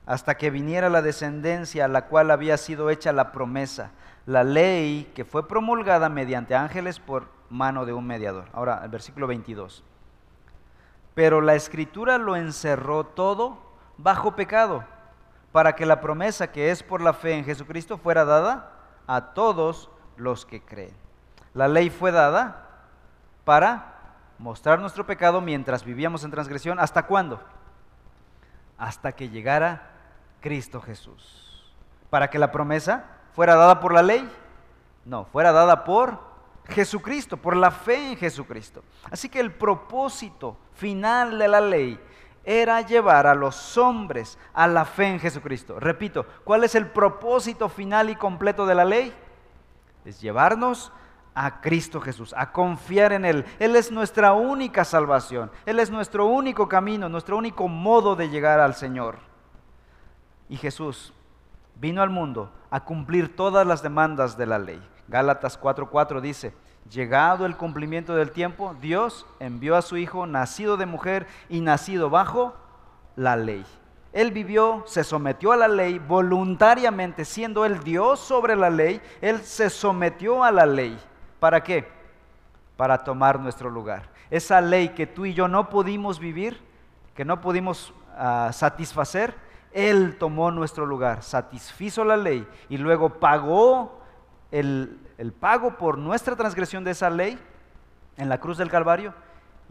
hasta 0.07 0.35
que 0.35 0.49
viniera 0.49 0.89
la 0.89 1.03
descendencia 1.03 1.85
a 1.85 1.87
la 1.87 2.07
cual 2.07 2.31
había 2.31 2.57
sido 2.57 2.89
hecha 2.89 3.13
la 3.13 3.31
promesa, 3.31 3.91
la 4.25 4.43
ley 4.43 5.11
que 5.13 5.25
fue 5.25 5.47
promulgada 5.47 6.09
mediante 6.09 6.55
ángeles 6.55 6.99
por 6.99 7.27
mano 7.51 7.85
de 7.85 7.93
un 7.93 8.07
mediador. 8.07 8.45
Ahora, 8.51 8.81
el 8.83 8.89
versículo 8.89 9.27
22. 9.27 9.83
Pero 11.13 11.41
la 11.41 11.53
escritura 11.53 12.17
lo 12.17 12.35
encerró 12.35 13.03
todo 13.05 13.59
bajo 13.97 14.35
pecado, 14.35 14.83
para 15.51 15.75
que 15.75 15.85
la 15.85 16.01
promesa 16.01 16.51
que 16.51 16.71
es 16.71 16.81
por 16.81 17.01
la 17.01 17.13
fe 17.13 17.33
en 17.33 17.45
Jesucristo 17.45 17.99
fuera 17.99 18.25
dada 18.25 18.71
a 19.05 19.33
todos 19.35 19.91
los 20.17 20.47
que 20.47 20.63
creen. 20.63 20.95
La 21.53 21.67
ley 21.67 21.91
fue 21.91 22.11
dada 22.11 22.69
para 23.45 23.90
mostrar 24.41 24.79
nuestro 24.79 25.05
pecado 25.05 25.39
mientras 25.39 25.85
vivíamos 25.85 26.23
en 26.23 26.31
transgresión. 26.31 26.79
¿Hasta 26.79 27.05
cuándo? 27.05 27.39
Hasta 28.77 29.11
que 29.11 29.29
llegara 29.29 29.91
Cristo 30.41 30.81
Jesús. 30.81 31.71
Para 32.09 32.29
que 32.29 32.39
la 32.39 32.51
promesa 32.51 33.05
fuera 33.33 33.55
dada 33.55 33.79
por 33.79 33.93
la 33.93 34.01
ley. 34.01 34.27
No, 35.05 35.25
fuera 35.25 35.51
dada 35.51 35.83
por 35.83 36.19
Jesucristo, 36.69 37.37
por 37.37 37.55
la 37.55 37.69
fe 37.69 38.11
en 38.11 38.17
Jesucristo. 38.17 38.83
Así 39.11 39.29
que 39.29 39.39
el 39.39 39.53
propósito 39.53 40.57
final 40.73 41.37
de 41.37 41.47
la 41.47 41.61
ley 41.61 41.99
era 42.43 42.81
llevar 42.81 43.27
a 43.27 43.35
los 43.35 43.77
hombres 43.77 44.39
a 44.53 44.67
la 44.67 44.85
fe 44.85 45.05
en 45.05 45.19
Jesucristo. 45.19 45.79
Repito, 45.79 46.25
¿cuál 46.43 46.63
es 46.63 46.73
el 46.73 46.87
propósito 46.87 47.69
final 47.69 48.09
y 48.09 48.15
completo 48.15 48.65
de 48.65 48.73
la 48.75 48.85
ley? 48.85 49.13
Es 50.03 50.19
llevarnos 50.19 50.91
a 51.33 51.61
Cristo 51.61 52.01
Jesús, 52.01 52.33
a 52.37 52.51
confiar 52.51 53.13
en 53.13 53.25
Él. 53.25 53.45
Él 53.59 53.75
es 53.75 53.91
nuestra 53.91 54.33
única 54.33 54.83
salvación, 54.83 55.51
Él 55.65 55.79
es 55.79 55.89
nuestro 55.89 56.25
único 56.25 56.67
camino, 56.67 57.09
nuestro 57.09 57.37
único 57.37 57.67
modo 57.67 58.15
de 58.15 58.29
llegar 58.29 58.59
al 58.59 58.75
Señor. 58.75 59.17
Y 60.49 60.57
Jesús 60.57 61.13
vino 61.75 62.01
al 62.01 62.09
mundo 62.09 62.51
a 62.69 62.83
cumplir 62.83 63.35
todas 63.35 63.65
las 63.65 63.81
demandas 63.81 64.37
de 64.37 64.45
la 64.45 64.59
ley. 64.59 64.81
Gálatas 65.07 65.59
4:4 65.59 66.21
dice, 66.21 66.53
llegado 66.89 67.45
el 67.45 67.57
cumplimiento 67.57 68.15
del 68.15 68.31
tiempo, 68.31 68.75
Dios 68.81 69.25
envió 69.39 69.75
a 69.75 69.81
su 69.81 69.97
Hijo, 69.97 70.25
nacido 70.27 70.77
de 70.77 70.85
mujer 70.85 71.27
y 71.49 71.61
nacido 71.61 72.09
bajo 72.09 72.55
la 73.15 73.35
ley. 73.35 73.65
Él 74.13 74.31
vivió, 74.31 74.83
se 74.87 75.05
sometió 75.05 75.53
a 75.53 75.57
la 75.57 75.69
ley 75.69 75.99
voluntariamente, 75.99 77.23
siendo 77.23 77.65
Él 77.65 77.81
Dios 77.81 78.19
sobre 78.19 78.57
la 78.57 78.69
ley, 78.69 79.01
Él 79.21 79.41
se 79.41 79.69
sometió 79.69 80.43
a 80.43 80.51
la 80.51 80.65
ley. 80.65 80.99
¿Para 81.41 81.63
qué? 81.63 81.87
Para 82.77 83.03
tomar 83.03 83.39
nuestro 83.39 83.71
lugar. 83.71 84.03
Esa 84.29 84.61
ley 84.61 84.89
que 84.89 85.07
tú 85.07 85.25
y 85.25 85.33
yo 85.33 85.47
no 85.47 85.69
pudimos 85.69 86.19
vivir, 86.19 86.61
que 87.15 87.25
no 87.25 87.41
pudimos 87.41 87.95
ah, 88.15 88.51
satisfacer, 88.53 89.33
Él 89.71 90.17
tomó 90.19 90.51
nuestro 90.51 90.85
lugar, 90.85 91.23
satisfizo 91.23 92.05
la 92.05 92.15
ley 92.15 92.47
y 92.69 92.77
luego 92.77 93.19
pagó 93.19 94.03
el, 94.51 94.99
el 95.17 95.31
pago 95.31 95.79
por 95.79 95.97
nuestra 95.97 96.35
transgresión 96.35 96.83
de 96.83 96.91
esa 96.91 97.09
ley 97.09 97.39
en 98.17 98.29
la 98.29 98.39
cruz 98.39 98.59
del 98.59 98.69
Calvario. 98.69 99.15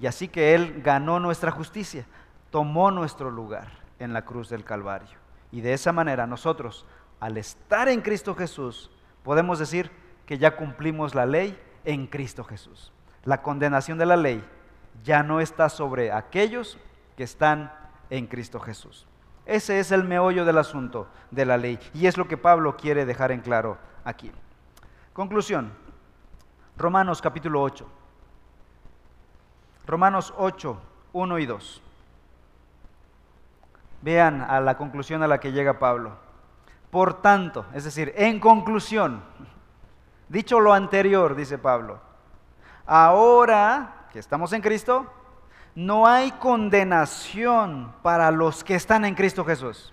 Y 0.00 0.08
así 0.08 0.26
que 0.26 0.56
Él 0.56 0.82
ganó 0.82 1.20
nuestra 1.20 1.52
justicia, 1.52 2.04
tomó 2.50 2.90
nuestro 2.90 3.30
lugar 3.30 3.68
en 4.00 4.12
la 4.12 4.22
cruz 4.22 4.48
del 4.48 4.64
Calvario. 4.64 5.16
Y 5.52 5.60
de 5.60 5.74
esa 5.74 5.92
manera 5.92 6.26
nosotros, 6.26 6.84
al 7.20 7.36
estar 7.36 7.88
en 7.88 8.00
Cristo 8.00 8.34
Jesús, 8.34 8.90
podemos 9.22 9.60
decir 9.60 10.09
que 10.30 10.38
ya 10.38 10.54
cumplimos 10.54 11.16
la 11.16 11.26
ley 11.26 11.60
en 11.84 12.06
Cristo 12.06 12.44
Jesús. 12.44 12.92
La 13.24 13.42
condenación 13.42 13.98
de 13.98 14.06
la 14.06 14.16
ley 14.16 14.44
ya 15.02 15.24
no 15.24 15.40
está 15.40 15.68
sobre 15.68 16.12
aquellos 16.12 16.78
que 17.16 17.24
están 17.24 17.72
en 18.10 18.28
Cristo 18.28 18.60
Jesús. 18.60 19.08
Ese 19.44 19.80
es 19.80 19.90
el 19.90 20.04
meollo 20.04 20.44
del 20.44 20.58
asunto 20.58 21.08
de 21.32 21.46
la 21.46 21.56
ley 21.56 21.80
y 21.94 22.06
es 22.06 22.16
lo 22.16 22.28
que 22.28 22.36
Pablo 22.36 22.76
quiere 22.76 23.06
dejar 23.06 23.32
en 23.32 23.40
claro 23.40 23.76
aquí. 24.04 24.30
Conclusión. 25.14 25.72
Romanos 26.76 27.20
capítulo 27.20 27.60
8. 27.60 27.88
Romanos 29.84 30.32
8, 30.36 30.80
1 31.12 31.38
y 31.40 31.46
2. 31.46 31.82
Vean 34.02 34.42
a 34.42 34.60
la 34.60 34.76
conclusión 34.76 35.24
a 35.24 35.26
la 35.26 35.40
que 35.40 35.50
llega 35.50 35.80
Pablo. 35.80 36.12
Por 36.92 37.20
tanto, 37.20 37.66
es 37.74 37.82
decir, 37.82 38.12
en 38.16 38.38
conclusión, 38.38 39.24
dicho 40.30 40.60
lo 40.60 40.72
anterior, 40.72 41.34
dice 41.34 41.58
Pablo, 41.58 42.00
ahora 42.86 44.06
que 44.12 44.18
estamos 44.18 44.52
en 44.52 44.62
Cristo, 44.62 45.06
no 45.74 46.06
hay 46.06 46.32
condenación 46.32 47.92
para 48.02 48.30
los 48.30 48.64
que 48.64 48.74
están 48.74 49.04
en 49.04 49.14
Cristo 49.14 49.44
Jesús. 49.44 49.92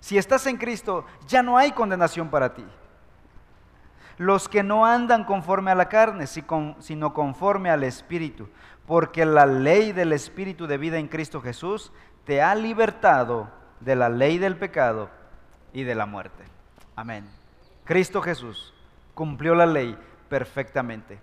Si 0.00 0.16
estás 0.18 0.46
en 0.46 0.56
Cristo, 0.56 1.04
ya 1.26 1.42
no 1.42 1.58
hay 1.58 1.72
condenación 1.72 2.28
para 2.30 2.54
ti. 2.54 2.64
Los 4.16 4.48
que 4.48 4.62
no 4.62 4.84
andan 4.84 5.24
conforme 5.24 5.70
a 5.70 5.74
la 5.74 5.88
carne, 5.88 6.26
sino 6.26 7.14
conforme 7.14 7.70
al 7.70 7.84
Espíritu, 7.84 8.48
porque 8.86 9.24
la 9.24 9.46
ley 9.46 9.92
del 9.92 10.12
Espíritu 10.12 10.66
de 10.66 10.78
vida 10.78 10.98
en 10.98 11.08
Cristo 11.08 11.40
Jesús 11.40 11.92
te 12.24 12.42
ha 12.42 12.54
libertado 12.54 13.50
de 13.80 13.96
la 13.96 14.08
ley 14.08 14.38
del 14.38 14.56
pecado 14.56 15.10
y 15.72 15.84
de 15.84 15.94
la 15.94 16.06
muerte. 16.06 16.44
Amén. 16.96 17.39
Cristo 17.90 18.22
Jesús 18.22 18.72
cumplió 19.14 19.56
la 19.56 19.66
ley 19.66 19.98
perfectamente. 20.28 21.18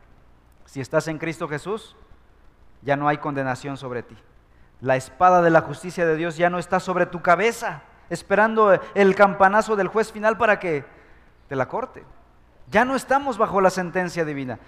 Si 0.66 0.82
estás 0.82 1.08
en 1.08 1.18
Cristo 1.18 1.48
Jesús, 1.48 1.96
ya 2.82 2.98
no 2.98 3.08
hay 3.08 3.20
condenación 3.20 3.78
sobre 3.78 4.04
ti. 4.04 4.18
La 4.82 4.98
espada 4.98 5.42
de 5.42 5.50
la 5.50 5.62
justicia 5.62 6.06
de 6.06 6.18
Dios 6.18 6.36
ya 6.36 6.50
no 6.50 6.60
está 6.60 6.82
sobre 6.82 7.06
tu 7.06 7.22
cabeza, 7.22 7.84
esperando 8.10 8.78
el 8.96 9.16
campanazo 9.16 9.78
del 9.78 9.88
juez 9.88 10.12
final 10.12 10.38
para 10.38 10.60
que 10.60 10.84
te 11.48 11.56
la 11.56 11.70
corte. 11.70 12.04
Ya 12.70 12.84
no 12.84 12.98
estamos 12.98 13.38
bajo 13.38 13.62
la 13.62 13.70
sentencia 13.70 14.26
divina. 14.26 14.60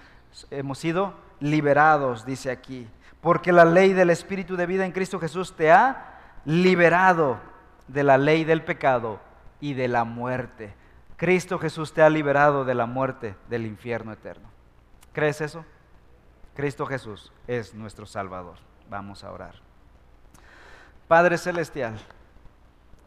Hemos 0.50 0.78
sido 0.78 1.12
liberados, 1.38 2.24
dice 2.24 2.50
aquí, 2.50 2.88
porque 3.20 3.52
la 3.52 3.66
ley 3.66 3.92
del 3.92 4.08
Espíritu 4.08 4.56
de 4.56 4.64
vida 4.64 4.86
en 4.86 4.92
Cristo 4.92 5.20
Jesús 5.20 5.54
te 5.54 5.70
ha 5.70 6.18
liberado 6.46 7.36
de 7.88 8.04
la 8.04 8.16
ley 8.16 8.44
del 8.44 8.64
pecado 8.64 9.20
y 9.60 9.74
de 9.74 9.88
la 9.88 10.04
muerte. 10.04 10.79
Cristo 11.20 11.58
Jesús 11.58 11.92
te 11.92 12.00
ha 12.00 12.08
liberado 12.08 12.64
de 12.64 12.72
la 12.72 12.86
muerte, 12.86 13.36
del 13.50 13.66
infierno 13.66 14.10
eterno. 14.10 14.48
¿Crees 15.12 15.42
eso? 15.42 15.66
Cristo 16.54 16.86
Jesús 16.86 17.30
es 17.46 17.74
nuestro 17.74 18.06
Salvador. 18.06 18.56
Vamos 18.88 19.22
a 19.22 19.30
orar. 19.30 19.56
Padre 21.08 21.36
Celestial, 21.36 22.00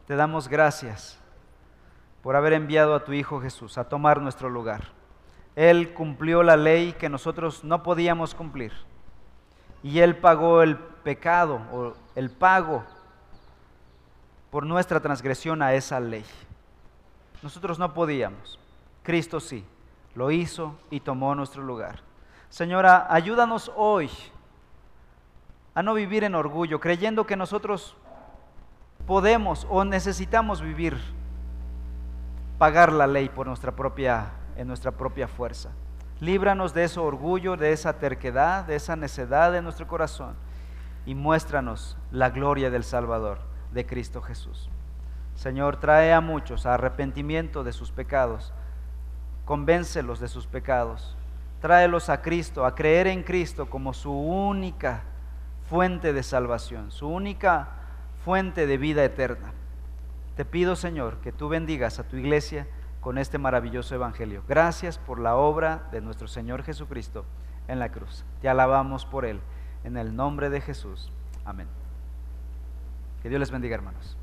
te 0.06 0.14
damos 0.14 0.46
gracias 0.46 1.18
por 2.22 2.36
haber 2.36 2.52
enviado 2.52 2.94
a 2.94 3.02
tu 3.02 3.12
Hijo 3.12 3.40
Jesús 3.40 3.78
a 3.78 3.88
tomar 3.88 4.20
nuestro 4.20 4.48
lugar. 4.48 4.92
Él 5.56 5.92
cumplió 5.92 6.44
la 6.44 6.56
ley 6.56 6.92
que 6.92 7.08
nosotros 7.08 7.64
no 7.64 7.82
podíamos 7.82 8.36
cumplir. 8.36 8.72
Y 9.82 9.98
Él 9.98 10.18
pagó 10.18 10.62
el 10.62 10.78
pecado 10.78 11.62
o 11.72 11.94
el 12.14 12.30
pago 12.30 12.84
por 14.52 14.64
nuestra 14.66 15.00
transgresión 15.00 15.62
a 15.62 15.74
esa 15.74 15.98
ley. 15.98 16.24
Nosotros 17.42 17.78
no 17.78 17.92
podíamos. 17.94 18.58
Cristo 19.02 19.40
sí, 19.40 19.64
lo 20.14 20.30
hizo 20.30 20.78
y 20.90 21.00
tomó 21.00 21.34
nuestro 21.34 21.62
lugar. 21.62 22.00
Señora, 22.48 23.06
ayúdanos 23.10 23.70
hoy 23.76 24.10
a 25.74 25.82
no 25.82 25.94
vivir 25.94 26.24
en 26.24 26.34
orgullo, 26.34 26.80
creyendo 26.80 27.26
que 27.26 27.36
nosotros 27.36 27.96
podemos 29.06 29.66
o 29.68 29.84
necesitamos 29.84 30.62
vivir, 30.62 30.96
pagar 32.58 32.92
la 32.92 33.06
ley 33.06 33.28
por 33.28 33.46
nuestra 33.46 33.72
propia, 33.72 34.30
en 34.56 34.68
nuestra 34.68 34.92
propia 34.92 35.28
fuerza. 35.28 35.70
Líbranos 36.20 36.72
de 36.72 36.84
ese 36.84 37.00
orgullo, 37.00 37.56
de 37.56 37.72
esa 37.72 37.98
terquedad, 37.98 38.64
de 38.64 38.76
esa 38.76 38.96
necedad 38.96 39.52
de 39.52 39.62
nuestro 39.62 39.86
corazón 39.86 40.36
y 41.04 41.14
muéstranos 41.14 41.96
la 42.10 42.30
gloria 42.30 42.70
del 42.70 42.84
Salvador, 42.84 43.38
de 43.72 43.84
Cristo 43.84 44.22
Jesús. 44.22 44.70
Señor, 45.34 45.76
trae 45.76 46.12
a 46.12 46.20
muchos 46.20 46.66
a 46.66 46.74
arrepentimiento 46.74 47.64
de 47.64 47.72
sus 47.72 47.90
pecados, 47.90 48.52
convéncelos 49.44 50.20
de 50.20 50.28
sus 50.28 50.46
pecados, 50.46 51.16
tráelos 51.60 52.08
a 52.08 52.22
Cristo, 52.22 52.64
a 52.64 52.74
creer 52.74 53.06
en 53.06 53.22
Cristo 53.22 53.68
como 53.68 53.92
su 53.92 54.12
única 54.12 55.02
fuente 55.68 56.12
de 56.12 56.22
salvación, 56.22 56.90
su 56.90 57.08
única 57.08 57.68
fuente 58.24 58.66
de 58.66 58.78
vida 58.78 59.04
eterna. 59.04 59.52
Te 60.36 60.44
pido, 60.44 60.76
Señor, 60.76 61.18
que 61.18 61.32
tú 61.32 61.48
bendigas 61.48 61.98
a 61.98 62.04
tu 62.04 62.16
iglesia 62.16 62.66
con 63.00 63.18
este 63.18 63.38
maravilloso 63.38 63.94
evangelio. 63.94 64.42
Gracias 64.48 64.98
por 64.98 65.20
la 65.20 65.36
obra 65.36 65.88
de 65.92 66.00
nuestro 66.00 66.26
Señor 66.26 66.62
Jesucristo 66.62 67.24
en 67.68 67.78
la 67.78 67.90
cruz. 67.90 68.24
Te 68.40 68.48
alabamos 68.48 69.04
por 69.04 69.24
él. 69.24 69.40
En 69.84 69.98
el 69.98 70.16
nombre 70.16 70.48
de 70.48 70.62
Jesús. 70.62 71.12
Amén. 71.44 71.68
Que 73.22 73.28
Dios 73.28 73.40
les 73.40 73.50
bendiga, 73.50 73.74
hermanos. 73.74 74.16